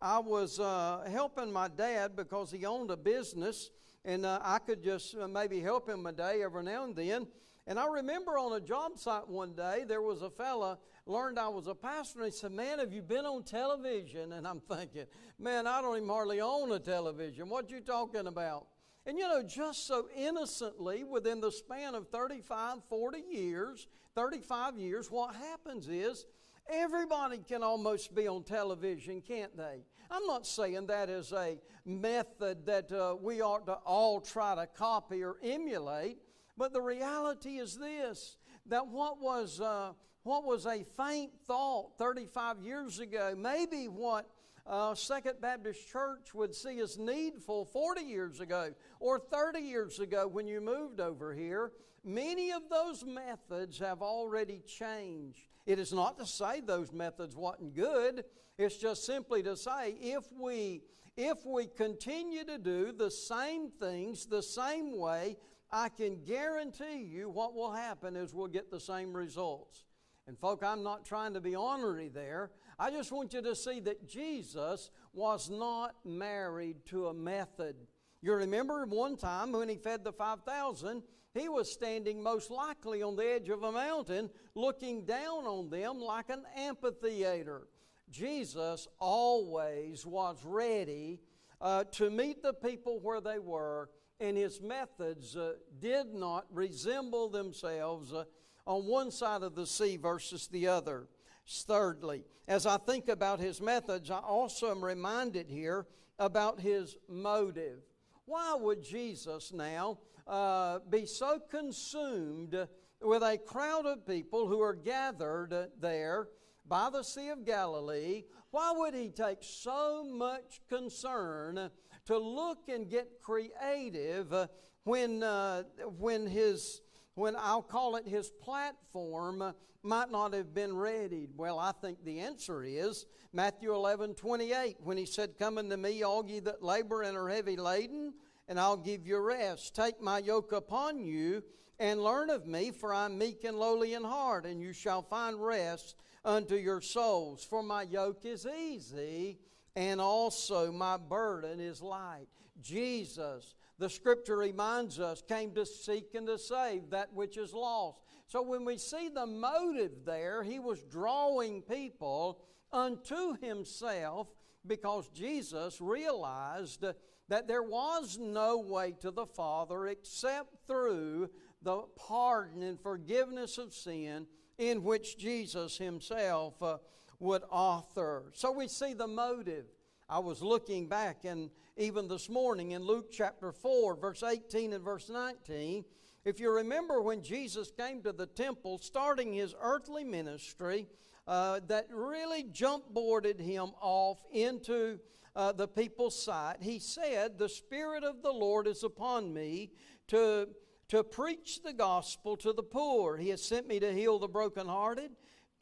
I 0.00 0.20
was 0.20 0.60
uh, 0.60 1.08
helping 1.10 1.52
my 1.52 1.66
dad 1.66 2.14
because 2.14 2.52
he 2.52 2.64
owned 2.64 2.92
a 2.92 2.96
business, 2.96 3.70
and 4.04 4.24
uh, 4.24 4.38
I 4.42 4.58
could 4.58 4.84
just 4.84 5.16
uh, 5.16 5.26
maybe 5.26 5.60
help 5.60 5.88
him 5.88 6.06
a 6.06 6.12
day 6.12 6.42
every 6.44 6.62
now 6.62 6.84
and 6.84 6.94
then. 6.94 7.26
And 7.66 7.78
I 7.78 7.86
remember 7.86 8.38
on 8.38 8.52
a 8.52 8.60
job 8.60 8.98
site 8.98 9.28
one 9.28 9.54
day, 9.54 9.84
there 9.86 10.02
was 10.02 10.22
a 10.22 10.30
fella 10.30 10.78
learned 11.06 11.38
I 11.38 11.48
was 11.48 11.66
a 11.66 11.74
pastor, 11.74 12.20
and 12.20 12.32
he 12.32 12.36
said, 12.36 12.52
Man, 12.52 12.78
have 12.78 12.92
you 12.92 13.02
been 13.02 13.26
on 13.26 13.42
television? 13.42 14.32
And 14.32 14.46
I'm 14.46 14.60
thinking, 14.60 15.06
Man, 15.38 15.66
I 15.66 15.80
don't 15.80 15.96
even 15.96 16.08
hardly 16.08 16.40
own 16.40 16.72
a 16.72 16.78
television. 16.78 17.48
What 17.48 17.70
you 17.70 17.80
talking 17.80 18.26
about? 18.26 18.66
And 19.04 19.18
you 19.18 19.26
know, 19.26 19.42
just 19.42 19.86
so 19.86 20.06
innocently, 20.16 21.02
within 21.02 21.40
the 21.40 21.50
span 21.50 21.94
of 21.94 22.08
35, 22.08 22.78
40 22.88 23.18
years, 23.30 23.88
35 24.14 24.78
years, 24.78 25.10
what 25.10 25.34
happens 25.34 25.88
is 25.88 26.24
everybody 26.70 27.38
can 27.38 27.62
almost 27.62 28.14
be 28.14 28.28
on 28.28 28.44
television, 28.44 29.20
can't 29.20 29.56
they? 29.56 29.84
I'm 30.10 30.26
not 30.26 30.46
saying 30.46 30.86
that 30.86 31.08
is 31.08 31.32
a 31.32 31.58
method 31.84 32.66
that 32.66 32.92
uh, 32.92 33.16
we 33.20 33.40
ought 33.40 33.66
to 33.66 33.74
all 33.84 34.20
try 34.20 34.54
to 34.54 34.66
copy 34.66 35.24
or 35.24 35.36
emulate, 35.42 36.18
but 36.56 36.72
the 36.72 36.82
reality 36.82 37.56
is 37.56 37.76
this 37.76 38.36
that 38.66 38.86
what 38.86 39.20
was, 39.20 39.60
uh, 39.60 39.92
what 40.24 40.44
was 40.44 40.66
a 40.66 40.84
faint 40.96 41.32
thought 41.46 41.98
35 41.98 42.62
years 42.62 42.98
ago, 43.00 43.34
maybe 43.36 43.88
what 43.88 44.28
uh, 44.66 44.94
Second 44.94 45.40
Baptist 45.40 45.90
Church 45.90 46.34
would 46.34 46.54
see 46.54 46.78
as 46.78 46.98
needful 46.98 47.64
40 47.64 48.02
years 48.02 48.40
ago 48.40 48.72
or 49.00 49.18
30 49.18 49.60
years 49.60 49.98
ago 49.98 50.28
when 50.28 50.46
you 50.46 50.60
moved 50.60 51.00
over 51.00 51.34
here, 51.34 51.72
many 52.04 52.52
of 52.52 52.62
those 52.70 53.04
methods 53.04 53.78
have 53.78 54.02
already 54.02 54.62
changed. 54.66 55.48
It 55.66 55.78
is 55.78 55.92
not 55.92 56.18
to 56.18 56.26
say 56.26 56.60
those 56.60 56.92
methods 56.92 57.36
wasn't 57.36 57.74
good. 57.74 58.24
It's 58.58 58.76
just 58.76 59.04
simply 59.04 59.42
to 59.42 59.56
say 59.56 59.96
if 60.00 60.24
we 60.38 60.82
if 61.16 61.44
we 61.44 61.66
continue 61.66 62.42
to 62.44 62.56
do 62.56 62.90
the 62.90 63.10
same 63.10 63.70
things 63.70 64.24
the 64.24 64.42
same 64.42 64.98
way, 64.98 65.36
I 65.70 65.90
can 65.90 66.24
guarantee 66.24 67.02
you 67.02 67.28
what 67.28 67.54
will 67.54 67.72
happen 67.72 68.16
is 68.16 68.32
we'll 68.32 68.46
get 68.46 68.70
the 68.70 68.80
same 68.80 69.14
results. 69.14 69.84
And 70.26 70.38
folk, 70.38 70.62
I'm 70.62 70.82
not 70.82 71.04
trying 71.04 71.34
to 71.34 71.40
be 71.40 71.56
ornery 71.56 72.08
there. 72.08 72.52
I 72.78 72.90
just 72.90 73.10
want 73.10 73.32
you 73.32 73.42
to 73.42 73.56
see 73.56 73.80
that 73.80 74.08
Jesus 74.08 74.90
was 75.12 75.50
not 75.50 75.96
married 76.04 76.84
to 76.86 77.08
a 77.08 77.14
method. 77.14 77.76
You 78.22 78.34
remember 78.34 78.86
one 78.86 79.16
time 79.16 79.50
when 79.52 79.68
he 79.68 79.76
fed 79.76 80.04
the 80.04 80.12
5,000, 80.12 81.02
He 81.34 81.48
was 81.48 81.72
standing 81.72 82.22
most 82.22 82.50
likely 82.50 83.02
on 83.02 83.16
the 83.16 83.26
edge 83.26 83.48
of 83.48 83.62
a 83.62 83.72
mountain, 83.72 84.30
looking 84.54 85.04
down 85.04 85.44
on 85.44 85.70
them 85.70 85.98
like 85.98 86.28
an 86.28 86.44
amphitheater. 86.56 87.66
Jesus 88.10 88.86
always 89.00 90.06
was 90.06 90.44
ready 90.44 91.20
uh, 91.60 91.84
to 91.84 92.10
meet 92.10 92.42
the 92.42 92.52
people 92.52 93.00
where 93.00 93.20
they 93.20 93.38
were, 93.38 93.88
and 94.20 94.36
his 94.36 94.60
methods 94.60 95.36
uh, 95.36 95.54
did 95.80 96.12
not 96.12 96.46
resemble 96.52 97.28
themselves 97.28 98.12
uh, 98.12 98.24
on 98.66 98.86
one 98.86 99.10
side 99.10 99.42
of 99.42 99.54
the 99.54 99.66
sea 99.66 99.96
versus 99.96 100.46
the 100.48 100.68
other. 100.68 101.08
Thirdly, 101.46 102.24
as 102.46 102.66
I 102.66 102.76
think 102.76 103.08
about 103.08 103.40
his 103.40 103.60
methods, 103.60 104.10
I 104.10 104.18
also 104.18 104.70
am 104.70 104.84
reminded 104.84 105.48
here 105.48 105.86
about 106.18 106.60
his 106.60 106.96
motive. 107.08 107.80
Why 108.26 108.54
would 108.54 108.82
Jesus 108.82 109.52
now 109.52 109.98
uh, 110.26 110.78
be 110.88 111.06
so 111.06 111.40
consumed 111.50 112.56
with 113.00 113.22
a 113.22 113.38
crowd 113.38 113.86
of 113.86 114.06
people 114.06 114.46
who 114.46 114.60
are 114.60 114.74
gathered 114.74 115.70
there 115.80 116.28
by 116.68 116.90
the 116.90 117.02
Sea 117.02 117.30
of 117.30 117.44
Galilee? 117.44 118.22
Why 118.50 118.72
would 118.76 118.94
he 118.94 119.08
take 119.08 119.38
so 119.40 120.04
much 120.04 120.60
concern 120.68 121.70
to 122.06 122.18
look 122.18 122.68
and 122.68 122.88
get 122.88 123.20
creative 123.20 124.48
when, 124.84 125.22
uh, 125.22 125.64
when 125.98 126.26
his 126.26 126.82
when 127.14 127.36
I'll 127.36 127.62
call 127.62 127.96
it 127.96 128.06
his 128.06 128.30
platform 128.30 129.42
uh, 129.42 129.52
might 129.82 130.10
not 130.10 130.32
have 130.34 130.54
been 130.54 130.74
readied? 130.74 131.30
Well, 131.36 131.58
I 131.58 131.72
think 131.72 132.04
the 132.04 132.20
answer 132.20 132.64
is 132.64 133.06
Matthew 133.32 133.74
11 133.74 134.14
28, 134.14 134.76
when 134.80 134.96
he 134.96 135.06
said, 135.06 135.38
Come 135.38 135.58
unto 135.58 135.76
me, 135.76 136.02
all 136.02 136.26
ye 136.26 136.40
that 136.40 136.62
labor 136.62 137.02
and 137.02 137.16
are 137.16 137.28
heavy 137.28 137.56
laden, 137.56 138.14
and 138.48 138.58
I'll 138.58 138.76
give 138.76 139.06
you 139.06 139.18
rest. 139.18 139.74
Take 139.74 140.00
my 140.00 140.18
yoke 140.18 140.52
upon 140.52 140.98
you 140.98 141.42
and 141.78 142.02
learn 142.02 142.30
of 142.30 142.46
me, 142.46 142.70
for 142.70 142.94
I'm 142.94 143.18
meek 143.18 143.44
and 143.44 143.58
lowly 143.58 143.94
in 143.94 144.04
heart, 144.04 144.46
and 144.46 144.60
you 144.60 144.72
shall 144.72 145.02
find 145.02 145.42
rest 145.42 145.96
unto 146.24 146.54
your 146.54 146.80
souls. 146.80 147.44
For 147.44 147.62
my 147.62 147.82
yoke 147.82 148.24
is 148.24 148.46
easy, 148.46 149.38
and 149.74 150.00
also 150.00 150.70
my 150.70 150.96
burden 150.96 151.60
is 151.60 151.82
light. 151.82 152.28
Jesus, 152.60 153.54
the 153.78 153.90
scripture 153.90 154.36
reminds 154.36 155.00
us, 155.00 155.22
came 155.26 155.52
to 155.54 155.66
seek 155.66 156.14
and 156.14 156.26
to 156.26 156.38
save 156.38 156.90
that 156.90 157.12
which 157.12 157.36
is 157.36 157.52
lost. 157.52 157.98
So 158.26 158.42
when 158.42 158.64
we 158.64 158.78
see 158.78 159.08
the 159.08 159.26
motive 159.26 160.04
there, 160.04 160.42
he 160.42 160.58
was 160.58 160.82
drawing 160.84 161.62
people 161.62 162.40
unto 162.72 163.36
himself 163.40 164.28
because 164.66 165.08
Jesus 165.10 165.80
realized 165.80 166.84
that 167.28 167.48
there 167.48 167.62
was 167.62 168.18
no 168.18 168.58
way 168.58 168.94
to 169.00 169.10
the 169.10 169.26
Father 169.26 169.86
except 169.88 170.66
through 170.66 171.30
the 171.62 171.82
pardon 171.96 172.62
and 172.62 172.80
forgiveness 172.80 173.58
of 173.58 173.72
sin 173.72 174.26
in 174.58 174.82
which 174.82 175.18
Jesus 175.18 175.78
himself 175.78 176.62
uh, 176.62 176.78
would 177.18 177.42
author. 177.50 178.30
So 178.34 178.52
we 178.52 178.68
see 178.68 178.94
the 178.94 179.06
motive. 179.06 179.66
I 180.08 180.18
was 180.18 180.42
looking 180.42 180.88
back 180.88 181.24
and 181.24 181.50
even 181.76 182.08
this 182.08 182.28
morning 182.28 182.72
in 182.72 182.82
Luke 182.82 183.10
chapter 183.10 183.52
4, 183.52 183.96
verse 183.96 184.22
18 184.22 184.72
and 184.72 184.84
verse 184.84 185.08
19 185.08 185.84
if 186.24 186.38
you 186.38 186.52
remember 186.52 187.02
when 187.02 187.22
Jesus 187.22 187.72
came 187.76 188.00
to 188.02 188.12
the 188.12 188.26
temple, 188.26 188.78
starting 188.78 189.32
his 189.32 189.56
earthly 189.60 190.04
ministry, 190.04 190.86
uh, 191.26 191.60
that 191.66 191.88
really 191.90 192.44
jump 192.44 192.84
boarded 192.90 193.40
him 193.40 193.72
off 193.80 194.18
into 194.32 195.00
uh, 195.34 195.50
the 195.50 195.66
people's 195.66 196.22
sight, 196.22 196.58
he 196.60 196.78
said, 196.78 197.38
The 197.38 197.48
Spirit 197.48 198.04
of 198.04 198.22
the 198.22 198.30
Lord 198.30 198.68
is 198.68 198.84
upon 198.84 199.34
me 199.34 199.70
to, 200.08 200.48
to 200.88 201.02
preach 201.02 201.62
the 201.64 201.72
gospel 201.72 202.36
to 202.36 202.52
the 202.52 202.62
poor. 202.62 203.16
He 203.16 203.30
has 203.30 203.42
sent 203.42 203.66
me 203.66 203.80
to 203.80 203.92
heal 203.92 204.20
the 204.20 204.28
brokenhearted, 204.28 205.10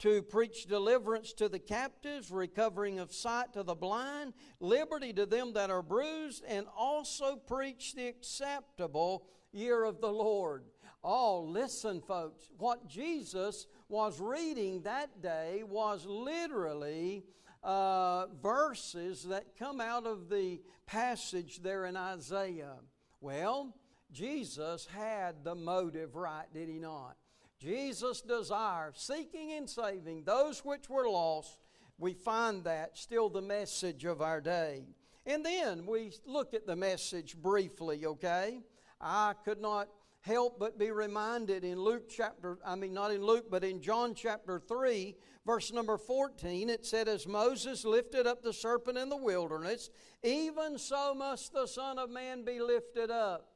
to 0.01 0.23
preach 0.23 0.65
deliverance 0.65 1.31
to 1.31 1.47
the 1.47 1.59
captives, 1.59 2.31
recovering 2.31 2.97
of 2.97 3.13
sight 3.13 3.53
to 3.53 3.61
the 3.61 3.75
blind, 3.75 4.33
liberty 4.59 5.13
to 5.13 5.27
them 5.27 5.53
that 5.53 5.69
are 5.69 5.83
bruised, 5.83 6.43
and 6.47 6.65
also 6.75 7.35
preach 7.35 7.93
the 7.93 8.07
acceptable 8.07 9.27
year 9.51 9.83
of 9.83 10.01
the 10.01 10.11
Lord. 10.11 10.63
Oh, 11.03 11.41
listen, 11.41 12.01
folks. 12.01 12.49
What 12.57 12.87
Jesus 12.87 13.67
was 13.89 14.19
reading 14.19 14.81
that 14.81 15.21
day 15.21 15.61
was 15.63 16.03
literally 16.07 17.23
uh, 17.63 18.25
verses 18.41 19.23
that 19.25 19.55
come 19.57 19.79
out 19.79 20.07
of 20.07 20.29
the 20.29 20.61
passage 20.87 21.61
there 21.61 21.85
in 21.85 21.95
Isaiah. 21.95 22.77
Well, 23.19 23.75
Jesus 24.11 24.87
had 24.87 25.43
the 25.43 25.53
motive 25.53 26.15
right, 26.15 26.51
did 26.51 26.69
he 26.69 26.79
not? 26.79 27.17
Jesus' 27.61 28.21
desire, 28.21 28.91
seeking 28.95 29.51
and 29.51 29.69
saving 29.69 30.23
those 30.23 30.65
which 30.65 30.89
were 30.89 31.07
lost, 31.07 31.59
we 31.99 32.13
find 32.13 32.63
that 32.63 32.97
still 32.97 33.29
the 33.29 33.41
message 33.41 34.03
of 34.03 34.21
our 34.21 34.41
day. 34.41 34.85
And 35.27 35.45
then 35.45 35.85
we 35.85 36.11
look 36.25 36.55
at 36.55 36.65
the 36.65 36.75
message 36.75 37.37
briefly, 37.37 38.05
okay? 38.05 38.61
I 38.99 39.33
could 39.45 39.61
not 39.61 39.89
help 40.21 40.59
but 40.59 40.79
be 40.79 40.89
reminded 40.89 41.63
in 41.63 41.79
Luke 41.79 42.09
chapter, 42.09 42.57
I 42.65 42.75
mean, 42.75 42.93
not 42.93 43.11
in 43.11 43.23
Luke, 43.23 43.45
but 43.51 43.63
in 43.63 43.79
John 43.79 44.15
chapter 44.15 44.59
3, 44.59 45.15
verse 45.45 45.71
number 45.71 45.99
14, 45.99 46.67
it 46.67 46.83
said, 46.83 47.07
As 47.07 47.27
Moses 47.27 47.85
lifted 47.85 48.25
up 48.25 48.41
the 48.41 48.53
serpent 48.53 48.97
in 48.97 49.09
the 49.09 49.17
wilderness, 49.17 49.91
even 50.23 50.79
so 50.79 51.13
must 51.13 51.53
the 51.53 51.67
Son 51.67 51.99
of 51.99 52.09
Man 52.09 52.43
be 52.43 52.59
lifted 52.59 53.11
up. 53.11 53.49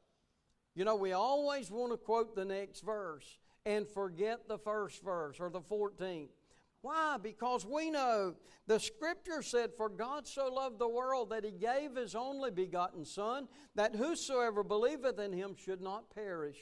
You 0.76 0.84
know, 0.84 0.94
we 0.94 1.12
always 1.12 1.72
want 1.72 1.92
to 1.92 1.96
quote 1.96 2.36
the 2.36 2.44
next 2.44 2.82
verse 2.82 3.38
and 3.66 3.86
forget 3.88 4.46
the 4.48 4.56
first 4.56 5.02
verse 5.02 5.38
or 5.40 5.50
the 5.50 5.60
14th. 5.60 6.28
Why? 6.82 7.16
Because 7.20 7.66
we 7.66 7.90
know 7.90 8.36
the 8.68 8.78
scripture 8.78 9.42
said, 9.42 9.70
For 9.76 9.88
God 9.88 10.24
so 10.24 10.46
loved 10.46 10.78
the 10.78 10.88
world 10.88 11.30
that 11.30 11.44
he 11.44 11.50
gave 11.50 11.96
his 11.96 12.14
only 12.14 12.52
begotten 12.52 13.04
Son, 13.04 13.48
that 13.74 13.96
whosoever 13.96 14.62
believeth 14.62 15.18
in 15.18 15.32
him 15.32 15.56
should 15.56 15.80
not 15.80 16.14
perish, 16.14 16.58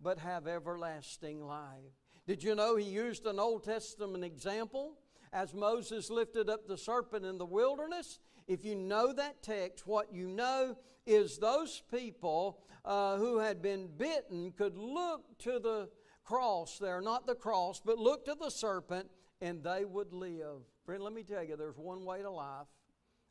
but 0.00 0.18
have 0.18 0.46
everlasting 0.46 1.44
life. 1.44 1.92
Did 2.26 2.42
you 2.42 2.54
know 2.54 2.76
he 2.76 2.86
used 2.86 3.26
an 3.26 3.38
Old 3.38 3.64
Testament 3.64 4.24
example? 4.24 4.94
As 5.32 5.52
Moses 5.52 6.08
lifted 6.08 6.48
up 6.48 6.66
the 6.66 6.78
serpent 6.78 7.26
in 7.26 7.36
the 7.36 7.44
wilderness, 7.44 8.18
if 8.48 8.64
you 8.64 8.74
know 8.74 9.12
that 9.12 9.42
text, 9.42 9.86
what 9.86 10.10
you 10.10 10.26
know 10.26 10.78
is 11.04 11.36
those 11.36 11.82
people 11.92 12.60
uh, 12.84 13.18
who 13.18 13.38
had 13.38 13.60
been 13.60 13.88
bitten 13.98 14.52
could 14.52 14.78
look 14.78 15.38
to 15.40 15.58
the 15.58 15.90
cross 16.26 16.78
there, 16.78 17.00
not 17.00 17.26
the 17.26 17.34
cross, 17.34 17.80
but 17.84 17.98
look 17.98 18.26
to 18.26 18.36
the 18.38 18.50
serpent 18.50 19.08
and 19.40 19.62
they 19.62 19.84
would 19.84 20.12
live. 20.12 20.62
Friend, 20.84 21.02
let 21.02 21.12
me 21.12 21.22
tell 21.22 21.42
you, 21.42 21.56
there's 21.56 21.78
one 21.78 22.04
way 22.04 22.22
to 22.22 22.30
life, 22.30 22.66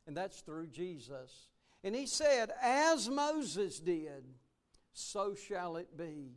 and 0.06 0.16
that's 0.16 0.40
through 0.40 0.68
Jesus. 0.68 1.48
And 1.84 1.94
he 1.94 2.06
said, 2.06 2.50
As 2.62 3.08
Moses 3.08 3.78
did, 3.78 4.24
so 4.92 5.34
shall 5.34 5.76
it 5.76 5.96
be 5.96 6.32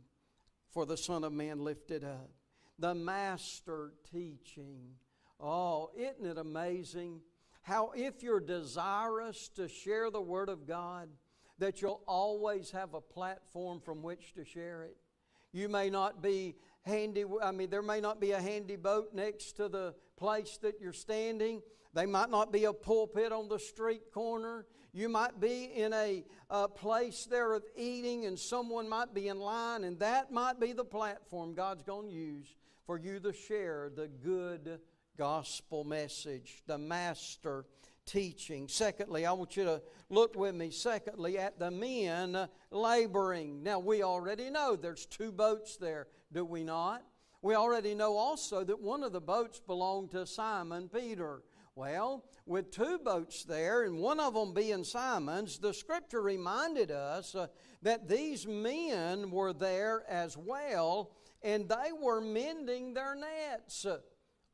for 0.70 0.86
the 0.86 0.96
Son 0.96 1.24
of 1.24 1.32
Man 1.32 1.60
lifted 1.60 2.04
up. 2.04 2.30
The 2.78 2.94
Master 2.94 3.92
teaching. 4.12 4.94
Oh, 5.38 5.90
isn't 5.96 6.26
it 6.26 6.38
amazing 6.38 7.20
how, 7.62 7.92
if 7.94 8.22
you're 8.22 8.40
desirous 8.40 9.48
to 9.56 9.68
share 9.68 10.10
the 10.10 10.20
Word 10.20 10.48
of 10.48 10.66
God, 10.66 11.08
that 11.58 11.82
you'll 11.82 12.02
always 12.06 12.70
have 12.70 12.94
a 12.94 13.00
platform 13.00 13.80
from 13.80 14.02
which 14.02 14.34
to 14.34 14.44
share 14.44 14.84
it? 14.84 14.96
You 15.52 15.68
may 15.68 15.90
not 15.90 16.22
be 16.22 16.56
handy, 16.82 17.24
I 17.42 17.52
mean, 17.52 17.70
there 17.70 17.82
may 17.82 18.00
not 18.00 18.20
be 18.20 18.32
a 18.32 18.40
handy 18.40 18.76
boat 18.76 19.10
next 19.14 19.52
to 19.56 19.68
the 19.68 19.94
place 20.16 20.58
that 20.62 20.80
you're 20.80 20.92
standing. 20.92 21.62
They 21.92 22.06
might 22.06 22.30
not 22.30 22.52
be 22.52 22.64
a 22.64 22.72
pulpit 22.72 23.32
on 23.32 23.48
the 23.48 23.58
street 23.58 24.12
corner. 24.12 24.66
You 24.92 25.08
might 25.08 25.40
be 25.40 25.64
in 25.74 25.92
a, 25.92 26.24
a 26.48 26.68
place 26.68 27.26
there 27.28 27.52
of 27.52 27.64
eating, 27.76 28.26
and 28.26 28.38
someone 28.38 28.88
might 28.88 29.12
be 29.14 29.28
in 29.28 29.40
line, 29.40 29.84
and 29.84 29.98
that 29.98 30.32
might 30.32 30.60
be 30.60 30.72
the 30.72 30.84
platform 30.84 31.54
God's 31.54 31.82
going 31.82 32.08
to 32.08 32.14
use 32.14 32.46
for 32.86 32.98
you 32.98 33.20
to 33.20 33.32
share 33.32 33.90
the 33.94 34.08
good 34.08 34.80
gospel 35.16 35.84
message, 35.84 36.62
the 36.66 36.78
master 36.78 37.64
teaching. 38.10 38.66
Secondly, 38.68 39.24
I 39.24 39.32
want 39.32 39.56
you 39.56 39.64
to 39.64 39.82
look 40.08 40.36
with 40.36 40.54
me, 40.54 40.70
secondly, 40.70 41.38
at 41.38 41.58
the 41.58 41.70
men 41.70 42.48
laboring. 42.70 43.62
Now, 43.62 43.78
we 43.78 44.02
already 44.02 44.50
know 44.50 44.74
there's 44.74 45.06
two 45.06 45.30
boats 45.30 45.76
there 45.76 46.08
do 46.32 46.44
we 46.44 46.62
not? 46.62 47.02
We 47.42 47.54
already 47.54 47.94
know 47.94 48.16
also 48.16 48.64
that 48.64 48.80
one 48.80 49.02
of 49.02 49.12
the 49.12 49.20
boats 49.20 49.60
belonged 49.60 50.10
to 50.12 50.26
Simon 50.26 50.88
Peter. 50.88 51.42
Well, 51.74 52.24
with 52.46 52.70
two 52.70 52.98
boats 52.98 53.44
there, 53.44 53.84
and 53.84 53.98
one 53.98 54.20
of 54.20 54.34
them 54.34 54.52
being 54.52 54.84
Simon's, 54.84 55.58
the 55.58 55.72
scripture 55.72 56.20
reminded 56.20 56.90
us 56.90 57.34
uh, 57.34 57.46
that 57.82 58.08
these 58.08 58.46
men 58.46 59.30
were 59.30 59.52
there 59.52 60.04
as 60.08 60.36
well, 60.36 61.12
and 61.42 61.68
they 61.68 61.92
were 61.98 62.20
mending 62.20 62.92
their 62.92 63.14
nets. 63.14 63.86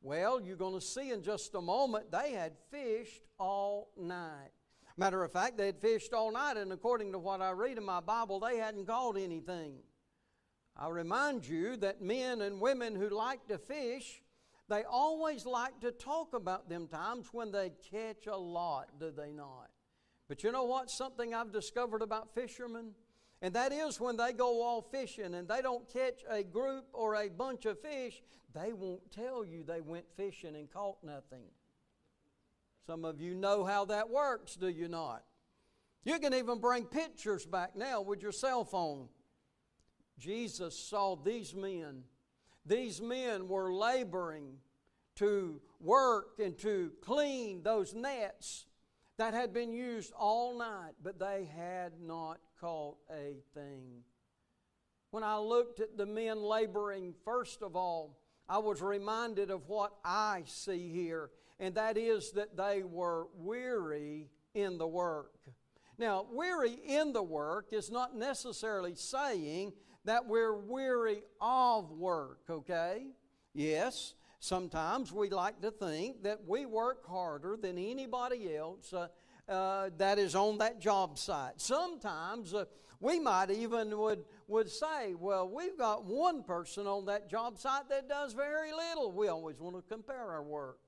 Well, 0.01 0.39
you're 0.41 0.57
going 0.57 0.79
to 0.79 0.85
see 0.85 1.11
in 1.11 1.23
just 1.23 1.55
a 1.55 1.61
moment, 1.61 2.11
they 2.11 2.31
had 2.31 2.53
fished 2.71 3.23
all 3.39 3.89
night. 3.97 4.51
Matter 4.95 5.23
of 5.23 5.31
fact, 5.31 5.57
they 5.57 5.67
had 5.67 5.79
fished 5.79 6.13
all 6.13 6.31
night, 6.31 6.57
and 6.57 6.71
according 6.71 7.11
to 7.11 7.19
what 7.19 7.41
I 7.41 7.51
read 7.51 7.77
in 7.77 7.83
my 7.83 7.99
Bible, 7.99 8.39
they 8.39 8.57
hadn't 8.57 8.87
caught 8.87 9.17
anything. 9.17 9.77
I 10.75 10.89
remind 10.89 11.47
you 11.47 11.77
that 11.77 12.01
men 12.01 12.41
and 12.41 12.61
women 12.61 12.95
who 12.95 13.09
like 13.09 13.47
to 13.47 13.57
fish, 13.57 14.21
they 14.69 14.83
always 14.83 15.45
like 15.45 15.79
to 15.81 15.91
talk 15.91 16.33
about 16.33 16.69
them 16.69 16.87
times 16.87 17.27
when 17.31 17.51
they 17.51 17.71
catch 17.91 18.27
a 18.27 18.37
lot, 18.37 18.99
do 18.99 19.11
they 19.11 19.31
not? 19.31 19.69
But 20.27 20.43
you 20.43 20.51
know 20.51 20.65
what? 20.65 20.91
Something 20.91 21.33
I've 21.33 21.51
discovered 21.51 22.01
about 22.01 22.33
fishermen? 22.33 22.91
And 23.41 23.53
that 23.53 23.71
is 23.71 23.99
when 23.99 24.17
they 24.17 24.33
go 24.33 24.61
off 24.61 24.85
fishing 24.91 25.35
and 25.35 25.47
they 25.47 25.61
don't 25.61 25.87
catch 25.91 26.23
a 26.29 26.43
group 26.43 26.85
or 26.93 27.15
a 27.15 27.29
bunch 27.29 27.65
of 27.65 27.79
fish, 27.79 28.21
they 28.53 28.73
won't 28.73 29.11
tell 29.11 29.45
you 29.45 29.63
they 29.63 29.81
went 29.81 30.05
fishing 30.15 30.55
and 30.55 30.71
caught 30.71 31.03
nothing. 31.03 31.45
Some 32.87 33.05
of 33.05 33.21
you 33.21 33.35
know 33.35 33.63
how 33.63 33.85
that 33.85 34.09
works, 34.09 34.55
do 34.55 34.69
you 34.69 34.87
not? 34.87 35.23
You 36.03 36.19
can 36.19 36.33
even 36.33 36.59
bring 36.59 36.85
pictures 36.85 37.45
back 37.45 37.75
now 37.75 38.01
with 38.01 38.21
your 38.21 38.31
cell 38.31 38.63
phone. 38.63 39.09
Jesus 40.17 40.77
saw 40.77 41.15
these 41.15 41.53
men. 41.53 42.03
These 42.65 43.01
men 43.01 43.47
were 43.47 43.71
laboring 43.73 44.57
to 45.15 45.61
work 45.79 46.39
and 46.43 46.57
to 46.59 46.91
clean 47.01 47.61
those 47.61 47.93
nets 47.93 48.65
that 49.17 49.33
had 49.33 49.53
been 49.53 49.73
used 49.73 50.13
all 50.13 50.57
night, 50.57 50.93
but 51.03 51.19
they 51.19 51.49
had 51.55 51.99
not 51.99 52.39
caught 52.59 52.97
a 53.09 53.35
thing. 53.53 54.03
When 55.11 55.23
I 55.23 55.37
looked 55.37 55.79
at 55.79 55.97
the 55.97 56.05
men 56.05 56.41
laboring, 56.41 57.13
first 57.23 57.61
of 57.61 57.75
all, 57.75 58.19
I 58.49 58.57
was 58.59 58.81
reminded 58.81 59.51
of 59.51 59.67
what 59.67 59.93
I 60.03 60.43
see 60.45 60.89
here, 60.89 61.29
and 61.59 61.75
that 61.75 61.97
is 61.97 62.31
that 62.31 62.55
they 62.55 62.83
were 62.83 63.27
weary 63.35 64.29
in 64.53 64.77
the 64.77 64.87
work. 64.87 65.33
Now, 65.97 66.27
weary 66.31 66.77
in 66.85 67.13
the 67.13 67.23
work 67.23 67.67
is 67.71 67.89
not 67.89 68.15
necessarily 68.15 68.95
saying 68.95 69.73
that 70.05 70.27
we're 70.27 70.55
weary 70.55 71.23
of 71.41 71.91
work, 71.91 72.41
okay? 72.49 73.07
Yes, 73.53 74.13
sometimes 74.39 75.11
we 75.11 75.29
like 75.29 75.61
to 75.61 75.71
think 75.71 76.23
that 76.23 76.47
we 76.47 76.65
work 76.65 77.05
harder 77.07 77.57
than 77.59 77.77
anybody 77.77 78.55
else 78.55 78.93
uh, 78.93 79.07
uh, 79.47 79.89
that 79.97 80.19
is 80.19 80.35
on 80.35 80.57
that 80.59 80.79
job 80.79 81.17
site. 81.17 81.53
Sometimes 81.57 82.53
uh, 82.53 82.65
we 82.99 83.19
might 83.19 83.51
even 83.51 83.97
would, 83.97 84.25
would 84.47 84.69
say, 84.69 85.13
well, 85.13 85.47
we've 85.47 85.77
got 85.77 86.05
one 86.05 86.43
person 86.43 86.87
on 86.87 87.05
that 87.05 87.29
job 87.29 87.57
site 87.57 87.89
that 87.89 88.09
does 88.09 88.33
very 88.33 88.71
little. 88.71 89.11
We 89.11 89.27
always 89.27 89.59
want 89.59 89.75
to 89.75 89.81
compare 89.81 90.31
our 90.31 90.43
work. 90.43 90.79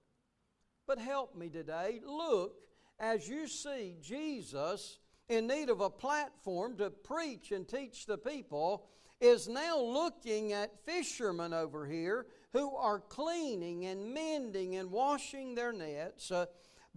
But 0.88 1.00
help 1.00 1.36
me 1.36 1.50
today. 1.50 2.02
Look 2.06 2.54
as 3.00 3.30
you 3.30 3.48
see 3.48 3.96
Jesus 4.02 5.00
in 5.30 5.46
need 5.46 5.70
of 5.70 5.80
a 5.80 5.90
platform 5.90 6.76
to 6.78 6.90
preach 6.90 7.52
and 7.52 7.68
teach 7.68 8.06
the 8.06 8.18
people, 8.18 8.88
is 9.22 9.48
now 9.48 9.80
looking 9.80 10.54
at 10.54 10.84
fishermen 10.86 11.54
over 11.54 11.86
here 11.86 12.26
who 12.52 12.76
are 12.76 13.00
cleaning 13.00 13.86
and 13.86 14.14
mending 14.14 14.76
and 14.78 14.90
washing 14.90 15.54
their 15.54 15.72
nets 15.72 16.32
uh, 16.32 16.46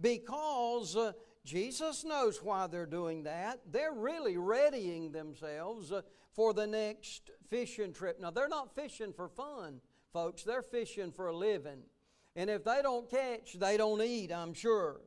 because 0.01 0.95
uh, 0.95 1.11
Jesus 1.45 2.05
knows 2.05 2.41
why 2.41 2.67
they're 2.67 2.85
doing 2.85 3.23
that. 3.23 3.59
They're 3.69 3.93
really 3.93 4.37
readying 4.37 5.11
themselves 5.11 5.91
uh, 5.91 6.01
for 6.31 6.53
the 6.53 6.65
next 6.65 7.31
fishing 7.49 7.93
trip. 7.93 8.19
Now, 8.19 8.31
they're 8.31 8.47
not 8.47 8.75
fishing 8.75 9.13
for 9.13 9.27
fun, 9.27 9.81
folks, 10.13 10.43
they're 10.43 10.61
fishing 10.61 11.11
for 11.11 11.27
a 11.27 11.35
living. 11.35 11.83
And 12.35 12.49
if 12.49 12.63
they 12.63 12.81
don't 12.81 13.09
catch, 13.09 13.53
they 13.59 13.77
don't 13.77 14.01
eat, 14.01 14.31
I'm 14.31 14.53
sure. 14.53 15.01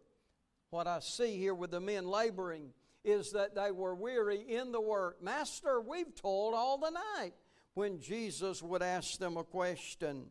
What 0.71 0.87
I 0.87 1.00
see 1.00 1.37
here 1.37 1.55
with 1.55 1.71
the 1.71 1.81
men 1.81 2.07
laboring 2.07 2.71
is 3.05 3.33
that 3.33 3.55
they 3.55 3.71
were 3.71 3.95
weary 3.95 4.40
in 4.40 4.73
the 4.73 4.81
work. 4.81 5.23
Master, 5.23 5.81
we've 5.81 6.14
toiled 6.14 6.55
all 6.55 6.78
the 6.78 6.90
night. 6.90 7.33
When 7.75 8.00
Jesus 8.00 8.62
would 8.62 8.83
ask 8.83 9.19
them 9.19 9.37
a 9.37 9.45
question, 9.45 10.26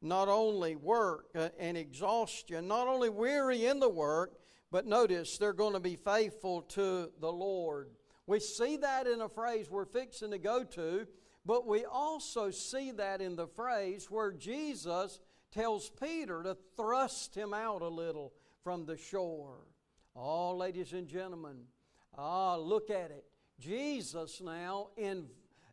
not 0.00 0.28
only 0.28 0.76
work 0.76 1.26
uh, 1.34 1.48
and 1.58 1.76
exhaustion, 1.76 2.68
not 2.68 2.88
only 2.88 3.08
weary 3.08 3.66
in 3.66 3.80
the 3.80 3.88
work, 3.88 4.38
but 4.70 4.86
notice 4.86 5.38
they're 5.38 5.52
going 5.52 5.74
to 5.74 5.80
be 5.80 5.96
faithful 5.96 6.62
to 6.62 7.10
the 7.20 7.32
Lord. 7.32 7.90
We 8.26 8.40
see 8.40 8.76
that 8.78 9.06
in 9.06 9.20
a 9.20 9.28
phrase 9.28 9.70
we're 9.70 9.84
fixing 9.84 10.30
to 10.30 10.38
go 10.38 10.64
to, 10.64 11.06
but 11.44 11.66
we 11.66 11.84
also 11.84 12.50
see 12.50 12.90
that 12.92 13.20
in 13.20 13.36
the 13.36 13.46
phrase 13.46 14.10
where 14.10 14.32
Jesus 14.32 15.20
tells 15.52 15.90
Peter 15.90 16.42
to 16.42 16.56
thrust 16.76 17.34
him 17.34 17.52
out 17.54 17.82
a 17.82 17.88
little 17.88 18.32
from 18.62 18.86
the 18.86 18.96
shore. 18.96 19.58
Oh, 20.16 20.56
ladies 20.56 20.92
and 20.92 21.06
gentlemen, 21.06 21.56
ah, 22.16 22.56
look 22.56 22.90
at 22.90 23.10
it. 23.10 23.24
Jesus 23.60 24.40
now 24.40 24.88
in 24.96 25.26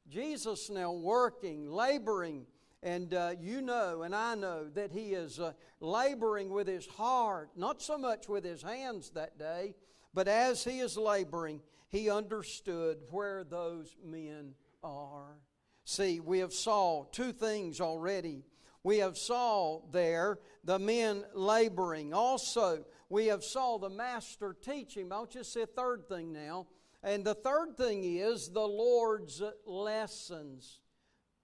Jesus 0.09 0.69
now 0.69 0.91
working, 0.91 1.69
laboring, 1.69 2.45
and 2.83 3.13
uh, 3.13 3.33
you 3.39 3.61
know 3.61 4.01
and 4.01 4.15
I 4.15 4.35
know 4.35 4.67
that 4.73 4.91
he 4.91 5.13
is 5.13 5.39
uh, 5.39 5.53
laboring 5.79 6.49
with 6.49 6.67
his 6.67 6.87
heart, 6.87 7.49
not 7.55 7.81
so 7.81 7.97
much 7.97 8.27
with 8.27 8.43
his 8.43 8.61
hands 8.61 9.11
that 9.11 9.37
day, 9.37 9.75
but 10.13 10.27
as 10.27 10.63
he 10.63 10.79
is 10.79 10.97
laboring, 10.97 11.61
he 11.89 12.09
understood 12.09 12.99
where 13.09 13.43
those 13.43 13.95
men 14.03 14.53
are. 14.83 15.37
See, 15.85 16.19
we 16.19 16.39
have 16.39 16.53
saw 16.53 17.05
two 17.11 17.33
things 17.33 17.81
already. 17.81 18.43
We 18.83 18.97
have 18.99 19.17
saw 19.17 19.81
there 19.91 20.39
the 20.63 20.79
men 20.79 21.23
laboring. 21.33 22.13
Also, 22.13 22.85
we 23.09 23.27
have 23.27 23.43
saw 23.43 23.77
the 23.77 23.89
master 23.89 24.55
teaching. 24.59 25.11
I'll 25.11 25.25
just 25.25 25.53
say 25.53 25.63
a 25.63 25.67
third 25.67 26.07
thing 26.07 26.31
now. 26.31 26.67
And 27.03 27.25
the 27.25 27.33
third 27.33 27.77
thing 27.77 28.03
is 28.03 28.49
the 28.49 28.67
Lord's 28.67 29.41
lessons. 29.65 30.79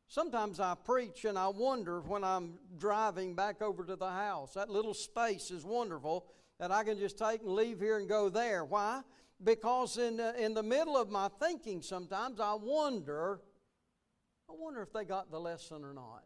Sometimes 0.10 0.62
I 0.62 0.74
preach 0.76 1.26
and 1.26 1.38
I 1.38 1.50
wonder 1.50 2.00
when 2.00 2.24
I'm 2.24 2.54
driving 2.78 3.36
back 3.36 3.62
over 3.62 3.84
to 3.84 3.96
the 3.98 4.10
house. 4.10 4.54
That 4.54 4.70
little 4.70 4.94
space 4.94 5.52
is 5.52 5.66
wonderful 5.66 6.26
that 6.60 6.72
I 6.72 6.84
can 6.86 6.98
just 6.98 7.18
take 7.18 7.42
and 7.42 7.52
leave 7.52 7.80
here 7.80 7.98
and 7.98 8.08
go 8.08 8.30
there. 8.30 8.64
Why? 8.64 9.02
Because 9.44 9.98
in 9.98 10.18
the, 10.18 10.42
in 10.42 10.54
the 10.54 10.64
middle 10.64 10.96
of 10.96 11.10
my 11.10 11.30
thinking, 11.40 11.82
sometimes 11.82 12.40
I 12.40 12.54
wonder, 12.54 13.42
I 14.50 14.54
wonder 14.58 14.82
if 14.82 14.94
they 14.94 15.04
got 15.04 15.30
the 15.30 15.40
lesson 15.40 15.84
or 15.84 15.94
not. 15.94 16.24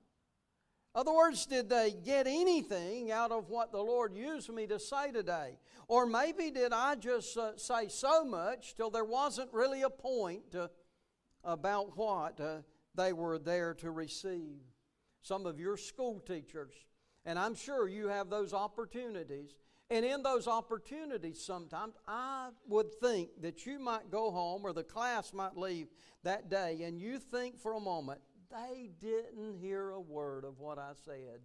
Other 0.93 1.13
words, 1.13 1.45
did 1.45 1.69
they 1.69 1.91
get 1.91 2.27
anything 2.27 3.11
out 3.11 3.31
of 3.31 3.49
what 3.49 3.71
the 3.71 3.81
Lord 3.81 4.13
used 4.13 4.49
me 4.53 4.67
to 4.67 4.77
say 4.77 5.11
today? 5.11 5.57
Or 5.87 6.05
maybe 6.05 6.51
did 6.51 6.71
I 6.71 6.95
just 6.95 7.35
uh, 7.37 7.57
say 7.57 7.87
so 7.87 8.25
much 8.25 8.75
till 8.75 8.89
there 8.89 9.05
wasn't 9.05 9.51
really 9.53 9.81
a 9.81 9.89
point 9.89 10.53
uh, 10.53 10.67
about 11.43 11.97
what 11.97 12.39
uh, 12.39 12.57
they 12.95 13.13
were 13.13 13.39
there 13.39 13.73
to 13.75 13.91
receive? 13.91 14.61
Some 15.21 15.45
of 15.45 15.59
your 15.59 15.77
school 15.77 16.19
teachers, 16.19 16.73
and 17.25 17.37
I'm 17.37 17.55
sure 17.55 17.87
you 17.87 18.07
have 18.07 18.29
those 18.29 18.53
opportunities. 18.53 19.55
And 19.91 20.05
in 20.05 20.23
those 20.23 20.47
opportunities, 20.47 21.43
sometimes 21.43 21.95
I 22.07 22.49
would 22.67 22.93
think 23.01 23.29
that 23.41 23.65
you 23.65 23.77
might 23.77 24.09
go 24.09 24.31
home 24.31 24.61
or 24.63 24.71
the 24.71 24.83
class 24.83 25.33
might 25.33 25.57
leave 25.57 25.87
that 26.23 26.49
day, 26.49 26.83
and 26.83 26.97
you 26.97 27.19
think 27.19 27.59
for 27.59 27.73
a 27.73 27.79
moment, 27.79 28.21
they 28.49 28.89
didn't 28.99 29.59
hear 29.59 29.91
a 29.91 29.99
word 29.99 30.45
of 30.45 30.59
what 30.59 30.79
I 30.79 30.91
said. 31.05 31.41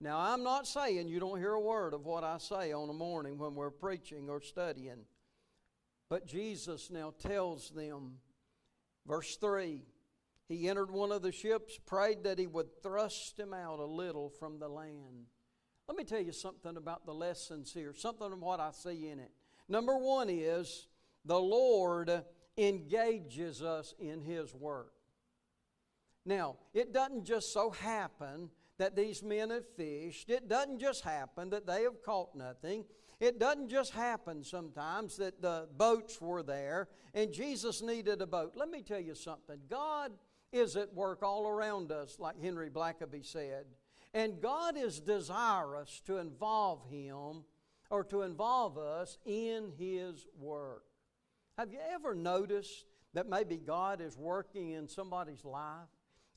Now, 0.00 0.18
I'm 0.18 0.42
not 0.42 0.66
saying 0.66 1.08
you 1.08 1.18
don't 1.18 1.38
hear 1.38 1.52
a 1.52 1.60
word 1.60 1.94
of 1.94 2.04
what 2.04 2.24
I 2.24 2.38
say 2.38 2.72
on 2.72 2.90
a 2.90 2.94
morning 2.94 3.38
when 3.38 3.54
we're 3.54 3.70
preaching 3.70 4.28
or 4.28 4.40
studying. 4.40 5.06
But 6.10 6.26
Jesus 6.26 6.90
now 6.90 7.14
tells 7.18 7.70
them, 7.70 8.18
verse 9.06 9.36
3 9.36 9.82
He 10.48 10.68
entered 10.68 10.90
one 10.90 11.10
of 11.10 11.22
the 11.22 11.32
ships, 11.32 11.78
prayed 11.86 12.24
that 12.24 12.38
he 12.38 12.46
would 12.46 12.82
thrust 12.82 13.38
him 13.38 13.54
out 13.54 13.78
a 13.78 13.86
little 13.86 14.28
from 14.28 14.58
the 14.58 14.68
land. 14.68 15.26
Let 15.88 15.96
me 15.96 16.04
tell 16.04 16.20
you 16.20 16.32
something 16.32 16.76
about 16.76 17.06
the 17.06 17.14
lessons 17.14 17.72
here, 17.72 17.94
something 17.94 18.32
of 18.32 18.40
what 18.40 18.60
I 18.60 18.70
see 18.70 19.08
in 19.08 19.18
it. 19.18 19.30
Number 19.68 19.96
one 19.96 20.28
is 20.30 20.88
the 21.24 21.38
Lord 21.38 22.24
engages 22.56 23.62
us 23.62 23.94
in 23.98 24.20
His 24.20 24.54
work. 24.54 24.92
Now, 26.26 26.56
it 26.72 26.92
doesn't 26.92 27.24
just 27.24 27.52
so 27.52 27.70
happen 27.70 28.50
that 28.78 28.96
these 28.96 29.22
men 29.22 29.50
have 29.50 29.68
fished. 29.76 30.30
It 30.30 30.48
doesn't 30.48 30.78
just 30.78 31.04
happen 31.04 31.50
that 31.50 31.66
they 31.66 31.82
have 31.82 32.02
caught 32.02 32.34
nothing. 32.34 32.84
It 33.20 33.38
doesn't 33.38 33.68
just 33.68 33.92
happen 33.92 34.42
sometimes 34.42 35.16
that 35.16 35.40
the 35.40 35.68
boats 35.76 36.20
were 36.20 36.42
there 36.42 36.88
and 37.14 37.32
Jesus 37.32 37.82
needed 37.82 38.20
a 38.20 38.26
boat. 38.26 38.54
Let 38.56 38.68
me 38.68 38.82
tell 38.82 39.00
you 39.00 39.14
something. 39.14 39.58
God 39.70 40.12
is 40.54 40.76
at 40.76 40.94
work 40.94 41.22
all 41.22 41.48
around 41.48 41.90
us, 41.90 42.18
like 42.20 42.40
Henry 42.40 42.70
Blackaby 42.70 43.24
said. 43.24 43.66
And 44.14 44.40
God 44.40 44.76
is 44.76 45.00
desirous 45.00 46.00
to 46.06 46.18
involve 46.18 46.88
Him 46.88 47.44
or 47.90 48.04
to 48.04 48.22
involve 48.22 48.78
us 48.78 49.18
in 49.26 49.72
His 49.76 50.26
work. 50.38 50.84
Have 51.58 51.72
you 51.72 51.80
ever 51.92 52.14
noticed 52.14 52.86
that 53.14 53.28
maybe 53.28 53.56
God 53.56 54.00
is 54.00 54.16
working 54.16 54.70
in 54.70 54.88
somebody's 54.88 55.44
life? 55.44 55.88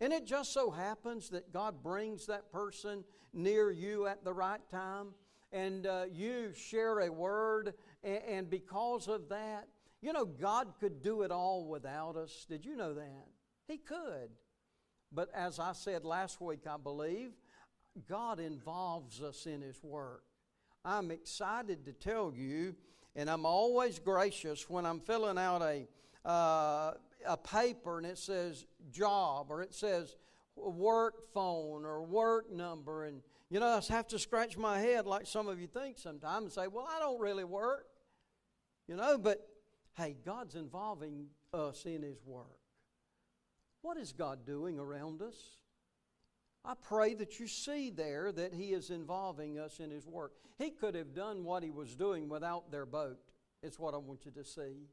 And 0.02 0.12
it 0.12 0.26
just 0.26 0.52
so 0.52 0.72
happens 0.72 1.30
that 1.30 1.54
God 1.54 1.84
brings 1.84 2.26
that 2.26 2.52
person 2.52 3.04
near 3.34 3.72
you 3.72 4.08
at 4.08 4.24
the 4.24 4.34
right 4.34 4.62
time, 4.72 5.10
and 5.52 5.86
uh, 5.86 6.06
you 6.12 6.54
share 6.54 7.00
a 7.02 7.12
word, 7.12 7.76
and, 8.04 8.22
and 8.28 8.50
because 8.50 9.08
of 9.08 9.30
that, 9.30 9.68
you 10.02 10.14
know, 10.14 10.26
God 10.26 10.74
could 10.80 11.02
do 11.02 11.22
it 11.22 11.32
all 11.32 11.68
without 11.68 12.16
us. 12.16 12.46
Did 12.50 12.66
you 12.66 12.76
know 12.76 12.94
that? 12.96 13.28
He 13.68 13.78
could. 13.78 14.30
But 15.12 15.30
as 15.34 15.60
I 15.60 15.74
said 15.74 16.06
last 16.06 16.42
week, 16.42 16.66
I 16.68 16.78
believe, 16.78 17.32
God 18.08 18.40
involves 18.40 19.22
us 19.22 19.46
in 19.46 19.62
His 19.62 19.82
work. 19.84 20.24
I'm 20.86 21.12
excited 21.12 21.86
to 21.86 21.94
tell 21.94 22.34
you, 22.34 22.76
and 23.16 23.30
I'm 23.30 23.46
always 23.46 24.00
gracious 24.00 24.70
when 24.70 24.86
I'm 24.86 25.00
filling 25.00 25.38
out 25.38 25.62
a, 25.62 25.88
uh, 26.28 26.94
a 27.28 27.38
paper 27.38 27.98
and 27.98 28.06
it 28.06 28.18
says 28.18 28.66
job 28.92 29.48
or 29.50 29.62
it 29.62 29.74
says 29.74 30.16
work 30.56 31.34
phone 31.34 31.86
or 31.86 32.04
work 32.04 32.52
number. 32.52 33.06
And, 33.06 33.22
you 33.50 33.60
know, 33.60 33.68
I 33.68 33.94
have 33.94 34.08
to 34.10 34.20
scratch 34.20 34.58
my 34.58 34.80
head 34.80 35.06
like 35.06 35.26
some 35.26 35.48
of 35.48 35.60
you 35.60 35.68
think 35.68 35.98
sometimes 35.98 36.44
and 36.44 36.52
say, 36.52 36.68
well, 36.68 36.88
I 36.90 37.00
don't 37.00 37.20
really 37.20 37.44
work. 37.44 37.86
You 38.88 38.96
know, 38.96 39.18
but 39.18 39.46
hey, 39.98 40.16
God's 40.24 40.56
involving 40.56 41.28
us 41.54 41.86
in 41.86 42.04
His 42.04 42.24
work. 42.26 42.60
What 43.88 43.96
is 43.96 44.12
God 44.12 44.46
doing 44.46 44.78
around 44.78 45.22
us? 45.22 45.38
I 46.66 46.74
pray 46.74 47.14
that 47.14 47.40
you 47.40 47.48
see 47.48 47.90
there 47.90 48.34
that 48.34 48.54
He 48.54 48.74
is 48.74 48.90
involving 48.90 49.58
us 49.58 49.80
in 49.80 49.92
His 49.92 50.06
work. 50.06 50.34
He 50.58 50.72
could 50.72 50.94
have 50.94 51.16
done 51.16 51.46
what 51.46 51.64
He 51.64 51.70
was 51.70 51.96
doing 51.96 52.28
without 52.28 52.70
their 52.70 52.86
boat. 52.86 53.18
It's 53.64 53.80
what 53.80 53.94
I 53.94 53.98
want 53.98 54.26
you 54.26 54.32
to 54.32 54.44
see. 54.44 54.90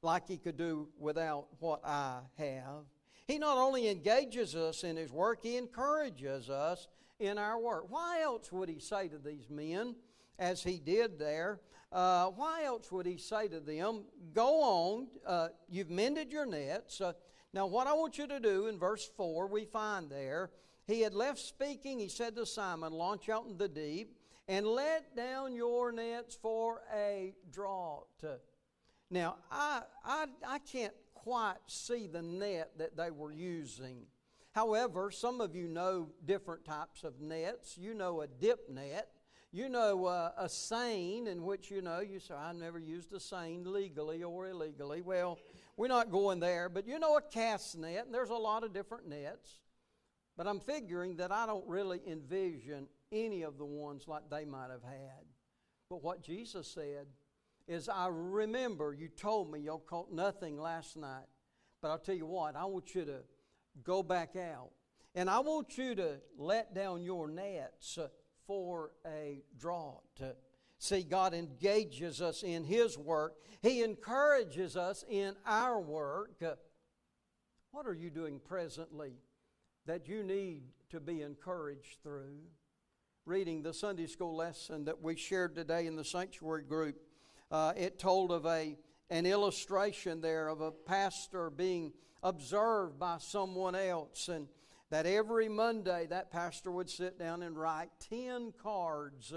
Like 0.00 0.26
He 0.26 0.38
could 0.38 0.56
do 0.56 0.88
without 0.98 1.48
what 1.58 1.84
I 1.84 2.20
have. 2.38 2.86
He 3.26 3.36
not 3.36 3.58
only 3.58 3.90
engages 3.90 4.56
us 4.56 4.84
in 4.84 4.96
His 4.96 5.12
work, 5.12 5.40
He 5.42 5.58
encourages 5.58 6.48
us 6.48 6.88
in 7.18 7.36
our 7.36 7.60
work. 7.60 7.90
Why 7.90 8.22
else 8.22 8.50
would 8.50 8.70
He 8.70 8.78
say 8.78 9.08
to 9.08 9.18
these 9.18 9.50
men, 9.50 9.96
as 10.38 10.62
He 10.62 10.78
did 10.78 11.18
there, 11.18 11.60
uh, 11.92 12.28
why 12.28 12.64
else 12.64 12.90
would 12.90 13.04
He 13.04 13.18
say 13.18 13.48
to 13.48 13.60
them, 13.60 14.04
Go 14.32 14.62
on, 14.62 15.08
uh, 15.26 15.48
you've 15.68 15.90
mended 15.90 16.32
your 16.32 16.46
nets. 16.46 17.02
Uh, 17.02 17.12
now, 17.52 17.66
what 17.66 17.86
I 17.86 17.92
want 17.92 18.16
you 18.16 18.26
to 18.28 18.38
do 18.38 18.66
in 18.68 18.78
verse 18.78 19.10
4, 19.16 19.48
we 19.48 19.64
find 19.64 20.08
there, 20.08 20.50
he 20.86 21.00
had 21.00 21.14
left 21.14 21.38
speaking, 21.38 21.98
he 21.98 22.08
said 22.08 22.36
to 22.36 22.46
Simon, 22.46 22.92
Launch 22.92 23.28
out 23.28 23.46
in 23.46 23.58
the 23.58 23.68
deep 23.68 24.16
and 24.48 24.66
let 24.66 25.16
down 25.16 25.54
your 25.54 25.92
nets 25.92 26.36
for 26.40 26.82
a 26.94 27.34
draught. 27.52 28.24
Now, 29.10 29.36
I, 29.50 29.82
I, 30.04 30.26
I 30.46 30.58
can't 30.58 30.94
quite 31.14 31.58
see 31.66 32.06
the 32.06 32.22
net 32.22 32.72
that 32.78 32.96
they 32.96 33.10
were 33.10 33.32
using. 33.32 34.06
However, 34.52 35.10
some 35.10 35.40
of 35.40 35.54
you 35.54 35.68
know 35.68 36.08
different 36.24 36.64
types 36.64 37.04
of 37.04 37.20
nets. 37.20 37.76
You 37.78 37.94
know 37.94 38.22
a 38.22 38.26
dip 38.26 38.68
net. 38.68 39.08
You 39.52 39.68
know 39.68 40.06
uh, 40.06 40.32
a 40.38 40.48
seine 40.48 41.26
in 41.26 41.44
which 41.44 41.70
you 41.70 41.82
know 41.82 42.00
you 42.00 42.20
say, 42.20 42.34
I 42.34 42.52
never 42.52 42.78
used 42.78 43.12
a 43.12 43.20
seine 43.20 43.64
legally 43.64 44.22
or 44.22 44.48
illegally. 44.48 45.02
Well, 45.02 45.38
we're 45.80 45.88
not 45.88 46.10
going 46.10 46.40
there, 46.40 46.68
but 46.68 46.86
you 46.86 46.98
know 46.98 47.16
a 47.16 47.22
cast 47.22 47.78
net, 47.78 48.04
and 48.04 48.14
there's 48.14 48.28
a 48.28 48.34
lot 48.34 48.64
of 48.64 48.74
different 48.74 49.08
nets. 49.08 49.60
But 50.36 50.46
I'm 50.46 50.60
figuring 50.60 51.16
that 51.16 51.32
I 51.32 51.46
don't 51.46 51.66
really 51.66 52.02
envision 52.06 52.86
any 53.10 53.40
of 53.44 53.56
the 53.56 53.64
ones 53.64 54.04
like 54.06 54.28
they 54.30 54.44
might 54.44 54.68
have 54.70 54.82
had. 54.82 55.24
But 55.88 56.04
what 56.04 56.22
Jesus 56.22 56.70
said 56.70 57.06
is, 57.66 57.88
I 57.88 58.08
remember 58.10 58.92
you 58.92 59.08
told 59.08 59.50
me 59.50 59.60
y'all 59.60 59.78
caught 59.78 60.12
nothing 60.12 60.60
last 60.60 60.98
night. 60.98 61.24
But 61.80 61.92
I'll 61.92 61.98
tell 61.98 62.14
you 62.14 62.26
what, 62.26 62.56
I 62.56 62.66
want 62.66 62.94
you 62.94 63.06
to 63.06 63.20
go 63.82 64.02
back 64.02 64.36
out. 64.36 64.72
And 65.14 65.30
I 65.30 65.38
want 65.38 65.78
you 65.78 65.94
to 65.94 66.16
let 66.36 66.74
down 66.74 67.02
your 67.02 67.26
nets 67.26 67.98
for 68.46 68.90
a 69.06 69.40
draught. 69.58 70.20
See, 70.82 71.02
God 71.02 71.34
engages 71.34 72.22
us 72.22 72.42
in 72.42 72.64
His 72.64 72.96
work, 72.96 73.34
He 73.60 73.82
encourages 73.82 74.78
us 74.78 75.04
in 75.08 75.36
our 75.44 75.78
work. 75.78 76.42
What 77.70 77.86
are 77.86 77.94
you 77.94 78.08
doing 78.08 78.40
presently 78.42 79.12
that 79.84 80.08
you 80.08 80.24
need 80.24 80.62
to 80.88 80.98
be 80.98 81.20
encouraged 81.20 81.98
through? 82.02 82.38
Reading 83.26 83.62
the 83.62 83.74
Sunday 83.74 84.06
school 84.06 84.34
lesson 84.34 84.86
that 84.86 85.02
we 85.02 85.16
shared 85.16 85.54
today 85.54 85.86
in 85.86 85.96
the 85.96 86.04
sanctuary 86.04 86.64
group, 86.64 86.96
uh, 87.50 87.74
it 87.76 87.98
told 87.98 88.32
of 88.32 88.46
a, 88.46 88.78
an 89.10 89.26
illustration 89.26 90.22
there 90.22 90.48
of 90.48 90.62
a 90.62 90.70
pastor 90.72 91.50
being 91.50 91.92
observed 92.22 92.98
by 92.98 93.18
someone 93.18 93.74
else 93.74 94.28
and 94.28 94.48
that 94.88 95.04
every 95.04 95.48
Monday 95.48 96.06
that 96.08 96.32
pastor 96.32 96.70
would 96.72 96.88
sit 96.88 97.18
down 97.18 97.42
and 97.42 97.58
write 97.58 97.90
10 98.08 98.54
cards 98.62 99.34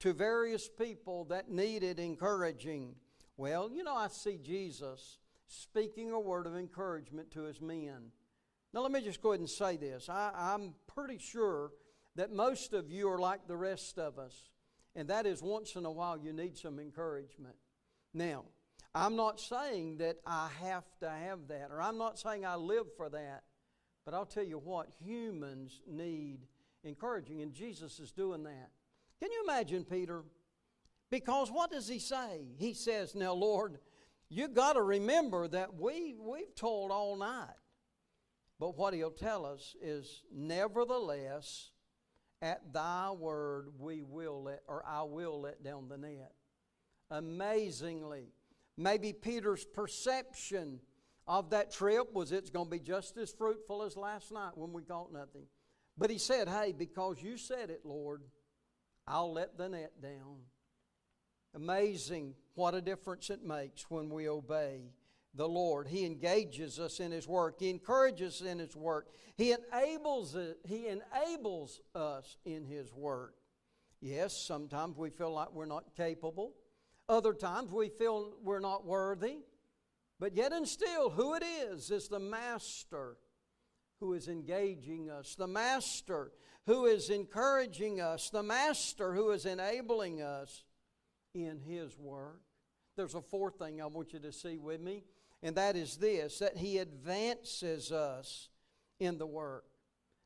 to 0.00 0.12
various 0.12 0.68
people 0.68 1.24
that 1.26 1.50
needed 1.50 1.98
encouraging. 1.98 2.94
Well, 3.36 3.70
you 3.72 3.84
know, 3.84 3.94
I 3.94 4.08
see 4.08 4.38
Jesus 4.42 5.18
speaking 5.48 6.12
a 6.12 6.20
word 6.20 6.46
of 6.46 6.56
encouragement 6.56 7.30
to 7.32 7.42
his 7.42 7.60
men. 7.60 8.10
Now, 8.72 8.80
let 8.80 8.92
me 8.92 9.00
just 9.00 9.22
go 9.22 9.30
ahead 9.30 9.40
and 9.40 9.48
say 9.48 9.76
this. 9.76 10.08
I, 10.08 10.54
am 10.54 10.74
pretty 10.86 11.18
sure 11.18 11.70
that 12.16 12.32
most 12.32 12.72
of 12.72 12.90
you 12.90 13.08
are 13.08 13.18
like 13.18 13.46
the 13.46 13.56
rest 13.56 13.98
of 13.98 14.18
us, 14.18 14.50
and 14.94 15.08
that 15.08 15.26
is 15.26 15.42
once 15.42 15.76
in 15.76 15.84
a 15.84 15.90
while 15.90 16.18
you 16.18 16.32
need 16.32 16.56
some 16.56 16.78
encouragement. 16.78 17.56
Now, 18.12 18.44
I'm 18.94 19.16
not 19.16 19.40
saying 19.40 19.98
that 19.98 20.16
I 20.26 20.48
have 20.62 20.84
to 21.00 21.10
have 21.10 21.48
that, 21.48 21.68
or 21.70 21.80
I'm 21.80 21.98
not 21.98 22.18
saying 22.18 22.44
I 22.44 22.56
live 22.56 22.86
for 22.96 23.08
that, 23.10 23.44
but 24.04 24.14
I'll 24.14 24.26
tell 24.26 24.44
you 24.44 24.58
what, 24.58 24.88
humans 25.04 25.82
need 25.86 26.46
encouraging, 26.82 27.42
and 27.42 27.52
Jesus 27.52 27.98
is 27.98 28.10
doing 28.12 28.44
that. 28.44 28.70
Can 29.20 29.32
you 29.32 29.44
imagine 29.44 29.84
Peter? 29.84 30.22
Because 31.10 31.50
what 31.50 31.70
does 31.70 31.88
he 31.88 31.98
say? 31.98 32.48
He 32.58 32.74
says, 32.74 33.14
Now, 33.14 33.32
Lord, 33.32 33.78
you 34.28 34.48
got 34.48 34.74
to 34.74 34.82
remember 34.82 35.48
that 35.48 35.74
we, 35.74 36.14
we've 36.18 36.54
told 36.54 36.90
all 36.90 37.16
night. 37.16 37.54
But 38.58 38.76
what 38.76 38.94
he'll 38.94 39.10
tell 39.10 39.46
us 39.46 39.76
is, 39.80 40.22
Nevertheless, 40.32 41.70
at 42.42 42.72
thy 42.72 43.10
word 43.12 43.68
we 43.78 44.02
will 44.02 44.42
let, 44.42 44.62
or 44.66 44.84
I 44.86 45.02
will 45.02 45.40
let 45.40 45.62
down 45.62 45.88
the 45.88 45.98
net. 45.98 46.32
Amazingly, 47.10 48.32
maybe 48.76 49.12
Peter's 49.12 49.64
perception 49.64 50.80
of 51.26 51.50
that 51.50 51.72
trip 51.72 52.12
was 52.12 52.32
it's 52.32 52.50
going 52.50 52.66
to 52.66 52.70
be 52.70 52.80
just 52.80 53.16
as 53.16 53.32
fruitful 53.32 53.82
as 53.82 53.96
last 53.96 54.32
night 54.32 54.52
when 54.54 54.72
we 54.72 54.82
caught 54.82 55.12
nothing. 55.12 55.46
But 55.96 56.10
he 56.10 56.18
said, 56.18 56.48
Hey, 56.48 56.72
because 56.76 57.22
you 57.22 57.36
said 57.36 57.70
it, 57.70 57.80
Lord, 57.84 58.22
I'll 59.06 59.32
let 59.32 59.56
the 59.56 59.68
net 59.68 59.92
down. 60.02 60.38
Amazing 61.54 62.34
what 62.54 62.74
a 62.74 62.80
difference 62.80 63.30
it 63.30 63.44
makes 63.44 63.90
when 63.90 64.10
we 64.10 64.28
obey 64.28 64.90
the 65.34 65.48
Lord. 65.48 65.86
He 65.86 66.04
engages 66.04 66.80
us 66.80 66.98
in 67.00 67.12
His 67.12 67.28
work. 67.28 67.56
He 67.58 67.70
encourages 67.70 68.40
us 68.40 68.46
in 68.46 68.58
His 68.58 68.74
work. 68.74 69.08
He 69.36 69.52
enables 69.52 70.34
it, 70.34 70.58
He 70.64 70.88
enables 70.88 71.80
us 71.94 72.36
in 72.44 72.64
His 72.64 72.92
work. 72.92 73.34
Yes, 74.00 74.36
sometimes 74.36 74.96
we 74.96 75.10
feel 75.10 75.32
like 75.32 75.52
we're 75.52 75.66
not 75.66 75.94
capable. 75.96 76.52
Other 77.08 77.32
times 77.32 77.70
we 77.70 77.88
feel 77.88 78.34
we're 78.42 78.60
not 78.60 78.84
worthy. 78.84 79.38
But 80.18 80.34
yet 80.34 80.52
and 80.52 80.66
still, 80.66 81.10
who 81.10 81.34
it 81.34 81.42
is 81.42 81.90
is 81.90 82.08
the 82.08 82.18
Master 82.18 83.16
who 84.00 84.12
is 84.14 84.28
engaging 84.28 85.10
us, 85.10 85.34
the 85.34 85.46
Master 85.46 86.32
who 86.66 86.86
is 86.86 87.10
encouraging 87.10 88.00
us, 88.00 88.30
the 88.30 88.42
Master 88.42 89.14
who 89.14 89.30
is 89.30 89.46
enabling 89.46 90.20
us 90.20 90.64
in 91.34 91.60
His 91.60 91.96
work. 91.98 92.40
There's 92.96 93.14
a 93.14 93.20
fourth 93.20 93.58
thing 93.58 93.80
I 93.80 93.86
want 93.86 94.12
you 94.12 94.18
to 94.20 94.32
see 94.32 94.58
with 94.58 94.80
me, 94.80 95.04
and 95.42 95.56
that 95.56 95.76
is 95.76 95.96
this 95.96 96.38
that 96.40 96.56
He 96.56 96.78
advances 96.78 97.92
us 97.92 98.48
in 98.98 99.18
the 99.18 99.26
work. 99.26 99.64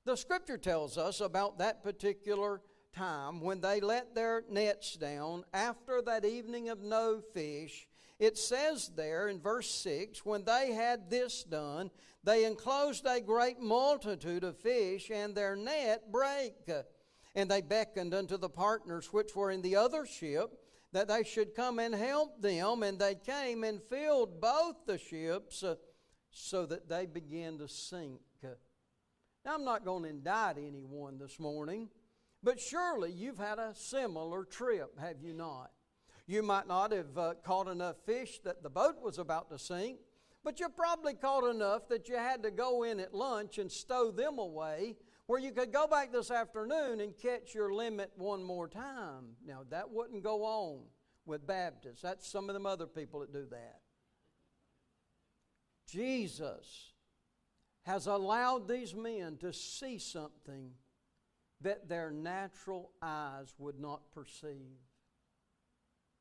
The 0.06 0.16
Scripture 0.16 0.58
tells 0.58 0.96
us 0.96 1.20
about 1.20 1.58
that 1.58 1.82
particular 1.82 2.62
time 2.92 3.40
when 3.40 3.60
they 3.60 3.80
let 3.80 4.14
their 4.14 4.44
nets 4.50 4.94
down 4.94 5.44
after 5.52 6.00
that 6.02 6.24
evening 6.24 6.68
of 6.68 6.82
no 6.82 7.20
fish. 7.34 7.86
It 8.20 8.36
says 8.36 8.90
there 8.94 9.28
in 9.28 9.40
verse 9.40 9.70
6 9.70 10.24
when 10.26 10.44
they 10.44 10.72
had 10.72 11.08
this 11.08 11.42
done, 11.42 11.90
they 12.22 12.44
enclosed 12.44 13.06
a 13.06 13.18
great 13.18 13.58
multitude 13.58 14.44
of 14.44 14.58
fish, 14.58 15.10
and 15.10 15.34
their 15.34 15.56
net 15.56 16.12
brake. 16.12 16.70
And 17.34 17.50
they 17.50 17.62
beckoned 17.62 18.12
unto 18.12 18.36
the 18.36 18.50
partners 18.50 19.10
which 19.10 19.34
were 19.34 19.50
in 19.50 19.62
the 19.62 19.76
other 19.76 20.04
ship 20.04 20.50
that 20.92 21.08
they 21.08 21.24
should 21.24 21.54
come 21.54 21.78
and 21.78 21.94
help 21.94 22.42
them. 22.42 22.82
And 22.82 22.98
they 22.98 23.14
came 23.14 23.64
and 23.64 23.80
filled 23.82 24.40
both 24.40 24.84
the 24.86 24.98
ships 24.98 25.62
uh, 25.62 25.76
so 26.30 26.66
that 26.66 26.88
they 26.88 27.06
began 27.06 27.56
to 27.58 27.68
sink. 27.68 28.20
Now, 29.44 29.54
I'm 29.54 29.64
not 29.64 29.86
going 29.86 30.02
to 30.02 30.10
indict 30.10 30.58
anyone 30.58 31.18
this 31.18 31.40
morning, 31.40 31.88
but 32.42 32.60
surely 32.60 33.10
you've 33.10 33.38
had 33.38 33.58
a 33.58 33.74
similar 33.74 34.44
trip, 34.44 34.98
have 35.00 35.22
you 35.22 35.32
not? 35.32 35.70
You 36.30 36.44
might 36.44 36.68
not 36.68 36.92
have 36.92 37.18
uh, 37.18 37.34
caught 37.42 37.66
enough 37.66 37.96
fish 38.06 38.38
that 38.44 38.62
the 38.62 38.70
boat 38.70 39.02
was 39.02 39.18
about 39.18 39.50
to 39.50 39.58
sink, 39.58 39.98
but 40.44 40.60
you're 40.60 40.68
probably 40.68 41.14
caught 41.14 41.42
enough 41.42 41.88
that 41.88 42.08
you 42.08 42.14
had 42.14 42.44
to 42.44 42.52
go 42.52 42.84
in 42.84 43.00
at 43.00 43.12
lunch 43.12 43.58
and 43.58 43.70
stow 43.70 44.12
them 44.12 44.38
away 44.38 44.94
where 45.26 45.40
you 45.40 45.50
could 45.50 45.72
go 45.72 45.88
back 45.88 46.12
this 46.12 46.30
afternoon 46.30 47.00
and 47.00 47.18
catch 47.18 47.52
your 47.52 47.74
limit 47.74 48.12
one 48.14 48.44
more 48.44 48.68
time. 48.68 49.34
Now, 49.44 49.62
that 49.70 49.90
wouldn't 49.90 50.22
go 50.22 50.44
on 50.44 50.82
with 51.26 51.48
Baptists. 51.48 52.02
That's 52.02 52.30
some 52.30 52.48
of 52.48 52.54
them 52.54 52.64
other 52.64 52.86
people 52.86 53.18
that 53.18 53.32
do 53.32 53.46
that. 53.50 53.80
Jesus 55.88 56.92
has 57.82 58.06
allowed 58.06 58.68
these 58.68 58.94
men 58.94 59.36
to 59.38 59.52
see 59.52 59.98
something 59.98 60.70
that 61.60 61.88
their 61.88 62.12
natural 62.12 62.92
eyes 63.02 63.52
would 63.58 63.80
not 63.80 64.12
perceive. 64.14 64.78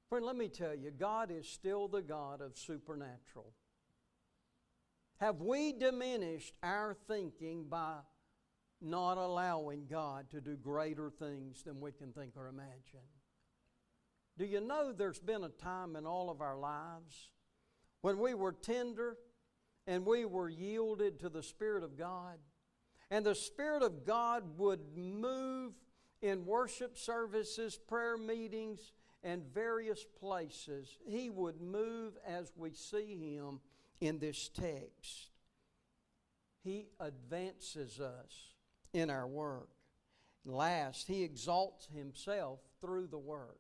Friend, 0.10 0.26
let 0.26 0.36
me 0.36 0.48
tell 0.48 0.74
you, 0.74 0.90
God 0.90 1.30
is 1.30 1.48
still 1.48 1.88
the 1.88 2.02
God 2.02 2.42
of 2.42 2.58
supernatural. 2.58 3.54
Have 5.20 5.42
we 5.42 5.72
diminished 5.72 6.56
our 6.64 6.96
thinking 7.08 7.66
by 7.70 7.98
not 8.82 9.18
allowing 9.18 9.86
God 9.88 10.32
to 10.32 10.42
do 10.42 10.56
greater 10.56 11.12
things 11.12 11.62
than 11.62 11.80
we 11.80 11.92
can 11.92 12.12
think 12.12 12.32
or 12.36 12.48
imagine? 12.48 13.06
Do 14.36 14.46
you 14.46 14.62
know 14.62 14.94
there's 14.94 15.20
been 15.20 15.44
a 15.44 15.50
time 15.50 15.96
in 15.96 16.08
all 16.08 16.32
of 16.32 16.42
our 16.42 16.58
lives 16.58 17.30
when 18.02 18.18
we 18.18 18.34
were 18.34 18.54
tender 18.54 19.18
and 19.86 20.06
we 20.06 20.26
were 20.26 20.50
yielded 20.50 21.20
to 21.20 21.30
the 21.30 21.44
Spirit 21.44 21.84
of 21.84 21.98
God? 21.98 22.40
And 23.12 23.26
the 23.26 23.36
Spirit 23.36 23.84
of 23.84 24.06
God 24.06 24.58
would 24.58 24.80
move 24.96 25.74
in 26.22 26.46
worship 26.46 26.98
services, 26.98 27.78
prayer 27.78 28.18
meetings, 28.18 28.94
and 29.24 29.44
various 29.54 30.06
places. 30.20 30.98
He 31.06 31.30
would 31.30 31.62
move 31.62 32.14
as 32.26 32.52
we 32.56 32.72
see 32.74 33.18
Him 33.18 33.60
in 34.02 34.20
this 34.20 34.50
text. 34.50 35.30
He 36.64 36.88
advances 37.00 38.00
us 38.00 38.54
in 38.94 39.10
our 39.10 39.28
work. 39.28 39.70
Last, 40.46 41.08
He 41.08 41.24
exalts 41.24 41.88
Himself 41.94 42.60
through 42.82 43.08
the 43.08 43.18
work. 43.18 43.60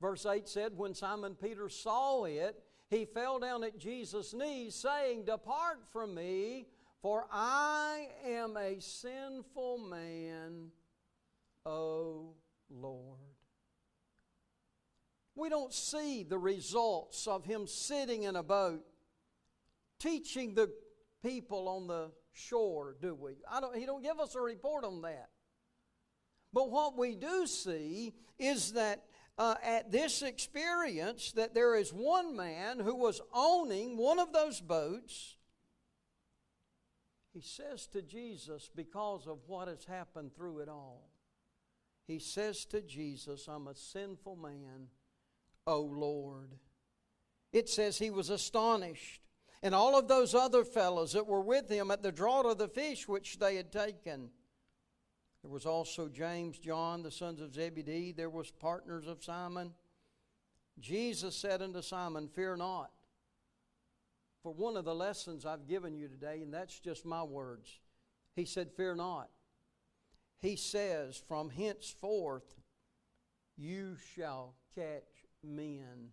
Verse 0.00 0.26
8 0.26 0.48
said, 0.48 0.76
When 0.76 0.94
Simon 0.94 1.34
Peter 1.34 1.68
saw 1.68 2.24
it, 2.24 2.62
he 2.88 3.04
fell 3.04 3.38
down 3.38 3.64
at 3.64 3.78
Jesus' 3.78 4.32
knees, 4.32 4.74
saying, 4.74 5.24
Depart 5.24 5.80
from 5.92 6.14
me, 6.14 6.66
for 7.02 7.26
I 7.32 8.08
am 8.24 8.56
a 8.56 8.80
sinful 8.80 9.78
man, 9.78 10.70
O 11.64 12.34
Lord. 12.70 13.35
We 15.36 15.50
don't 15.50 15.72
see 15.72 16.24
the 16.24 16.38
results 16.38 17.26
of 17.26 17.44
him 17.44 17.66
sitting 17.66 18.24
in 18.24 18.36
a 18.36 18.42
boat 18.42 18.84
teaching 19.98 20.54
the 20.54 20.70
people 21.22 21.68
on 21.68 21.86
the 21.86 22.10
shore, 22.32 22.96
do 23.00 23.14
we? 23.14 23.32
I 23.50 23.60
don't, 23.60 23.76
he 23.76 23.86
don't 23.86 24.02
give 24.02 24.18
us 24.18 24.34
a 24.34 24.40
report 24.40 24.84
on 24.84 25.02
that. 25.02 25.28
But 26.52 26.70
what 26.70 26.96
we 26.96 27.14
do 27.14 27.46
see 27.46 28.14
is 28.38 28.72
that 28.72 29.04
uh, 29.38 29.56
at 29.62 29.92
this 29.92 30.22
experience 30.22 31.32
that 31.32 31.54
there 31.54 31.76
is 31.76 31.90
one 31.92 32.34
man 32.34 32.80
who 32.80 32.94
was 32.94 33.20
owning 33.34 33.98
one 33.98 34.18
of 34.18 34.32
those 34.32 34.60
boats. 34.60 35.36
He 37.34 37.42
says 37.42 37.86
to 37.88 38.00
Jesus, 38.00 38.70
because 38.74 39.26
of 39.26 39.40
what 39.46 39.68
has 39.68 39.84
happened 39.84 40.34
through 40.34 40.60
it 40.60 40.70
all, 40.70 41.10
he 42.06 42.18
says 42.18 42.64
to 42.66 42.80
Jesus, 42.80 43.46
I'm 43.48 43.66
a 43.66 43.74
sinful 43.74 44.36
man, 44.36 44.88
O 45.66 45.80
Lord. 45.80 46.54
It 47.52 47.68
says 47.68 47.98
he 47.98 48.10
was 48.10 48.30
astonished. 48.30 49.22
And 49.62 49.74
all 49.74 49.98
of 49.98 50.06
those 50.06 50.34
other 50.34 50.64
fellows 50.64 51.12
that 51.12 51.26
were 51.26 51.40
with 51.40 51.68
him 51.68 51.90
at 51.90 52.02
the 52.02 52.12
draught 52.12 52.46
of 52.46 52.58
the 52.58 52.68
fish 52.68 53.08
which 53.08 53.38
they 53.38 53.56
had 53.56 53.72
taken 53.72 54.30
there 55.46 55.52
was 55.52 55.64
also 55.64 56.08
James, 56.08 56.58
John, 56.58 57.04
the 57.04 57.10
sons 57.12 57.40
of 57.40 57.54
Zebedee. 57.54 58.10
There 58.10 58.28
was 58.28 58.50
partners 58.50 59.06
of 59.06 59.22
Simon. 59.22 59.74
Jesus 60.80 61.36
said 61.36 61.62
unto 61.62 61.82
Simon, 61.82 62.26
Fear 62.26 62.56
not. 62.56 62.90
For 64.42 64.52
one 64.52 64.76
of 64.76 64.84
the 64.84 64.92
lessons 64.92 65.46
I've 65.46 65.68
given 65.68 65.94
you 65.94 66.08
today, 66.08 66.40
and 66.42 66.52
that's 66.52 66.80
just 66.80 67.06
my 67.06 67.22
words, 67.22 67.78
he 68.34 68.44
said, 68.44 68.72
Fear 68.72 68.96
not. 68.96 69.28
He 70.40 70.56
says, 70.56 71.22
From 71.28 71.50
henceforth 71.50 72.56
you 73.56 73.94
shall 74.16 74.56
catch 74.74 75.15
men. 75.42 76.10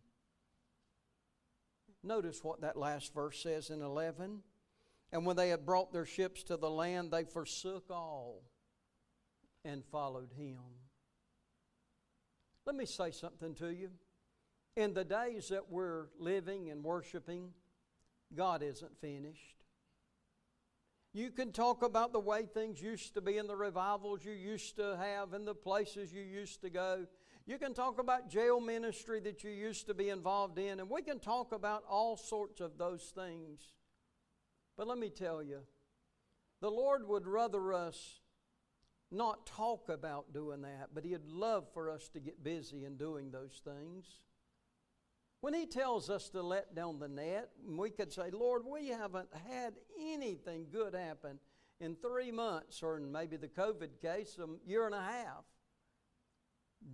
Notice 2.04 2.44
what 2.44 2.62
that 2.62 2.78
last 2.78 3.14
verse 3.14 3.42
says 3.42 3.70
in 3.70 3.82
11. 3.82 4.40
And 5.12 5.26
when 5.26 5.36
they 5.36 5.50
had 5.50 5.66
brought 5.66 5.94
their 5.94 6.06
ships 6.06 6.44
to 6.44 6.58
the 6.58 6.70
land, 6.70 7.12
they 7.12 7.24
forsook 7.24 7.86
all 7.90 8.44
and 9.64 9.86
followed 9.86 10.32
him. 10.36 10.60
Let 12.66 12.76
me 12.76 12.86
say 12.86 13.12
something 13.12 13.56
to 13.56 13.70
you. 13.70 13.92
In 14.76 14.94
the 14.94 15.04
days 15.04 15.50
that 15.50 15.70
we're 15.70 16.08
living 16.18 16.70
and 16.70 16.84
worshiping, 16.84 17.52
God 18.36 18.64
isn't 18.64 19.00
finished. 19.00 19.64
You 21.14 21.30
can 21.30 21.52
talk 21.52 21.84
about 21.84 22.12
the 22.12 22.20
way 22.20 22.46
things 22.46 22.82
used 22.82 23.14
to 23.14 23.22
be 23.22 23.38
in 23.38 23.46
the 23.46 23.56
revivals 23.56 24.26
you 24.26 24.32
used 24.32 24.78
to 24.78 24.98
have 24.98 25.34
and 25.34 25.48
the 25.48 25.54
places 25.54 26.12
you 26.12 26.24
used 26.24 26.62
to 26.62 26.72
go. 26.72 27.06
You 27.46 27.58
can 27.58 27.74
talk 27.74 28.00
about 28.00 28.30
jail 28.30 28.62
ministry 28.62 29.20
that 29.22 29.44
you 29.44 29.52
used 29.52 29.88
to 29.88 29.94
be 29.94 30.10
involved 30.10 30.58
in, 30.58 30.80
and 30.80 30.90
we 30.90 31.02
can 31.02 31.20
talk 31.20 31.52
about 31.52 31.84
all 31.90 32.16
sorts 32.16 32.62
of 32.62 32.78
those 32.78 33.12
things. 33.14 33.60
But 34.78 34.88
let 34.88 34.98
me 34.98 35.10
tell 35.10 35.44
you, 35.44 35.60
the 36.62 36.72
Lord 36.72 37.06
would 37.08 37.28
rather 37.28 37.74
us 37.74 38.22
not 39.12 39.46
talk 39.46 39.90
about 39.90 40.34
doing 40.34 40.62
that, 40.62 40.90
but 40.94 41.04
He'd 41.04 41.26
love 41.26 41.66
for 41.74 41.90
us 41.90 42.08
to 42.10 42.22
get 42.22 42.44
busy 42.44 42.86
in 42.86 42.96
doing 42.96 43.30
those 43.30 43.62
things. 43.64 44.06
When 45.42 45.54
He 45.54 45.66
tells 45.66 46.10
us 46.10 46.30
to 46.30 46.42
let 46.42 46.74
down 46.74 47.00
the 47.00 47.10
net, 47.10 47.50
we 47.68 47.90
could 47.90 48.14
say, 48.14 48.32
Lord, 48.32 48.64
we 48.66 48.88
haven't 48.88 49.30
had 49.50 49.74
anything 50.00 50.68
good 50.72 50.96
happen 50.96 51.40
in 51.82 51.98
three 51.98 52.32
months, 52.32 52.82
or 52.82 52.98
in 52.98 53.12
maybe 53.12 53.36
the 53.36 53.50
COVID 53.50 54.00
case, 54.02 54.40
a 54.40 54.48
year 54.66 54.86
and 54.86 54.96
a 54.96 55.02
half. 55.02 55.44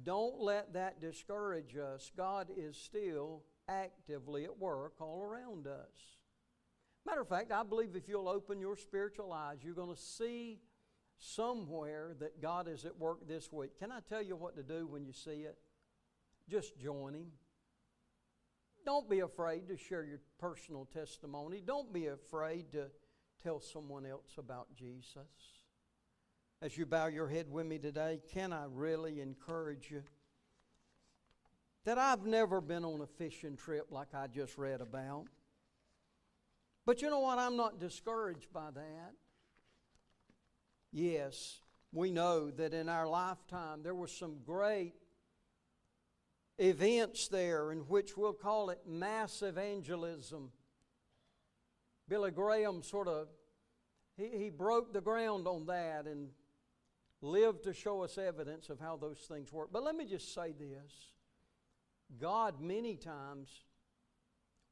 Don't 0.04 0.40
let 0.40 0.74
that 0.74 1.02
discourage 1.02 1.76
us. 1.76 2.12
God 2.16 2.50
is 2.56 2.78
still 2.78 3.44
actively 3.68 4.46
at 4.46 4.58
work 4.58 4.94
all 5.00 5.22
around 5.22 5.68
us. 5.68 6.18
Matter 7.06 7.22
of 7.22 7.30
fact, 7.30 7.52
I 7.52 7.64
believe 7.64 7.96
if 7.96 8.08
you'll 8.08 8.30
open 8.30 8.60
your 8.60 8.76
spiritual 8.76 9.32
eyes, 9.32 9.60
you're 9.64 9.74
going 9.74 9.94
to 9.94 10.02
see 10.02 10.60
somewhere 11.18 12.16
that 12.20 12.42
God 12.42 12.68
is 12.68 12.86
at 12.86 12.98
work 12.98 13.28
this 13.28 13.52
week. 13.52 13.78
Can 13.80 13.92
I 13.92 14.00
tell 14.08 14.22
you 14.22 14.36
what 14.36 14.56
to 14.56 14.64
do 14.64 14.88
when 14.88 15.06
you 15.06 15.14
see 15.14 15.42
it? 15.42 15.58
Just 16.50 16.78
join 16.80 17.14
Him. 17.14 17.28
Don't 18.86 19.10
be 19.10 19.20
afraid 19.20 19.68
to 19.68 19.78
share 19.78 20.04
your 20.04 20.22
personal 20.40 20.86
testimony. 20.86 21.62
Don't 21.66 21.94
be 21.94 22.08
afraid 22.08 22.72
to 22.72 22.88
tell 23.44 23.60
someone 23.60 24.06
else 24.06 24.38
about 24.38 24.68
Jesus. 24.76 25.59
As 26.62 26.78
you 26.78 26.86
bow 26.86 27.08
your 27.08 27.30
head 27.30 27.50
with 27.50 27.66
me 27.66 27.78
today, 27.78 28.20
can 28.34 28.52
I 28.52 28.66
really 28.70 29.22
encourage 29.22 29.90
you 29.90 30.04
that 31.86 31.98
I've 31.98 32.26
never 32.26 32.60
been 32.60 32.84
on 32.84 33.00
a 33.00 33.08
fishing 33.08 33.56
trip 33.56 33.88
like 33.92 34.14
I 34.14 34.28
just 34.28 34.58
read 34.58 34.82
about? 34.82 35.28
But 36.86 37.02
you 37.02 37.10
know 37.10 37.22
what? 37.22 37.40
I'm 37.40 37.56
not 37.56 37.80
discouraged 37.80 38.52
by 38.52 38.72
that. 38.72 39.14
Yes, 40.92 41.62
we 41.94 42.12
know 42.12 42.52
that 42.52 42.74
in 42.74 42.90
our 42.90 43.08
lifetime 43.08 43.82
there 43.82 43.96
were 43.96 44.08
some 44.08 44.40
great 44.46 44.96
events 46.58 47.30
there 47.30 47.72
in 47.72 47.80
which 47.82 48.18
we'll 48.18 48.34
call 48.34 48.70
it 48.70 48.82
mass 48.86 49.42
evangelism. 49.42 50.52
Billy 52.10 52.32
Graham 52.32 52.84
sort 52.84 53.08
of 53.08 53.30
he, 54.18 54.28
he 54.38 54.50
broke 54.50 54.92
the 54.92 55.00
ground 55.00 55.48
on 55.48 55.66
that 55.68 56.06
and 56.06 56.30
lived 57.22 57.64
to 57.64 57.74
show 57.74 58.04
us 58.04 58.18
evidence 58.18 58.70
of 58.70 58.80
how 58.80 58.98
those 58.98 59.20
things 59.28 59.52
work. 59.52 59.70
But 59.72 59.84
let 59.84 59.96
me 59.96 60.06
just 60.06 60.34
say 60.34 60.54
this. 60.54 61.12
God 62.20 62.62
many 62.62 62.96
times 62.96 63.50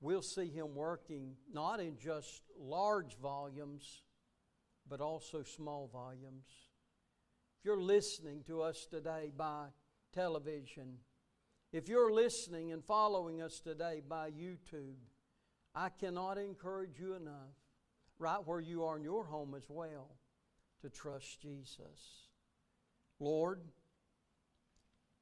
we'll 0.01 0.21
see 0.21 0.47
him 0.47 0.75
working 0.75 1.35
not 1.51 1.79
in 1.79 1.97
just 1.97 2.41
large 2.59 3.17
volumes 3.17 4.01
but 4.89 5.01
also 5.01 5.43
small 5.43 5.89
volumes. 5.91 6.45
If 7.59 7.65
you're 7.65 7.81
listening 7.81 8.43
to 8.47 8.61
us 8.61 8.87
today 8.89 9.31
by 9.35 9.67
television, 10.13 10.97
if 11.73 11.89
you're 11.89 12.11
listening 12.11 12.71
and 12.71 12.83
following 12.83 13.41
us 13.41 13.59
today 13.59 14.01
by 14.07 14.31
YouTube, 14.31 14.95
I 15.75 15.89
cannot 15.89 16.37
encourage 16.37 16.99
you 16.99 17.15
enough, 17.15 17.55
right 18.17 18.39
where 18.45 18.61
you 18.61 18.85
are 18.85 18.97
in 18.97 19.03
your 19.03 19.25
home 19.25 19.53
as 19.55 19.65
well, 19.67 20.15
to 20.81 20.89
trust 20.89 21.41
Jesus. 21.41 22.26
Lord, 23.19 23.61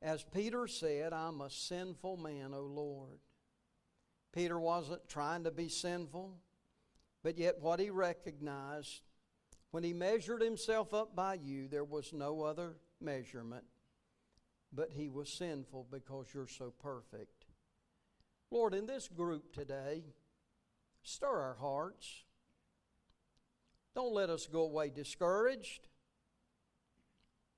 as 0.01 0.23
Peter 0.23 0.67
said, 0.67 1.13
I'm 1.13 1.41
a 1.41 1.49
sinful 1.49 2.17
man, 2.17 2.53
O 2.53 2.61
Lord. 2.61 3.19
Peter 4.33 4.59
wasn't 4.59 5.07
trying 5.07 5.45
to 5.45 5.51
be 5.51 5.69
sinful, 5.69 6.37
but 7.23 7.37
yet 7.37 7.61
what 7.61 7.79
he 7.79 7.89
recognized 7.89 9.01
when 9.71 9.83
he 9.83 9.91
measured 9.91 10.41
himself 10.41 10.93
up 10.93 11.15
by 11.17 11.33
you, 11.33 11.67
there 11.67 11.83
was 11.83 12.13
no 12.13 12.43
other 12.43 12.77
measurement, 13.01 13.65
but 14.71 14.91
he 14.93 15.09
was 15.09 15.29
sinful 15.29 15.87
because 15.91 16.27
you're 16.33 16.47
so 16.47 16.73
perfect. 16.81 17.45
Lord, 18.51 18.73
in 18.73 18.85
this 18.85 19.09
group 19.09 19.53
today, 19.53 20.03
stir 21.03 21.27
our 21.27 21.57
hearts. 21.59 22.23
Don't 23.95 24.13
let 24.13 24.29
us 24.29 24.47
go 24.47 24.61
away 24.61 24.89
discouraged. 24.89 25.89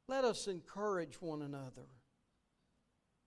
Let 0.08 0.24
us 0.24 0.48
encourage 0.48 1.22
one 1.22 1.42
another. 1.42 1.88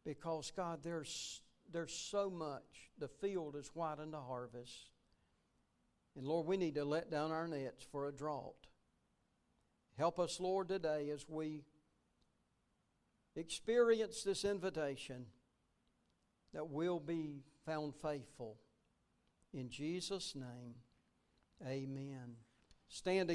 Because, 0.04 0.50
God, 0.56 0.80
there's, 0.82 1.42
there's 1.70 1.92
so 1.92 2.30
much. 2.30 2.90
The 2.98 3.08
field 3.08 3.54
is 3.56 3.70
white 3.74 3.98
unto 4.00 4.18
harvest. 4.18 4.90
And 6.16 6.26
Lord, 6.26 6.46
we 6.46 6.56
need 6.56 6.74
to 6.76 6.84
let 6.84 7.10
down 7.10 7.32
our 7.32 7.46
nets 7.46 7.84
for 7.92 8.08
a 8.08 8.12
drought. 8.12 8.66
Help 9.98 10.18
us, 10.18 10.40
Lord, 10.40 10.68
today 10.68 11.10
as 11.10 11.26
we 11.28 11.64
experience 13.36 14.22
this 14.22 14.44
invitation 14.44 15.26
that 16.54 16.68
we'll 16.68 17.00
be 17.00 17.44
found 17.66 17.94
faithful. 17.94 18.56
In 19.52 19.68
Jesus' 19.68 20.34
name, 20.34 20.76
amen. 21.62 22.36
Stand 22.88 23.20
again. 23.20 23.28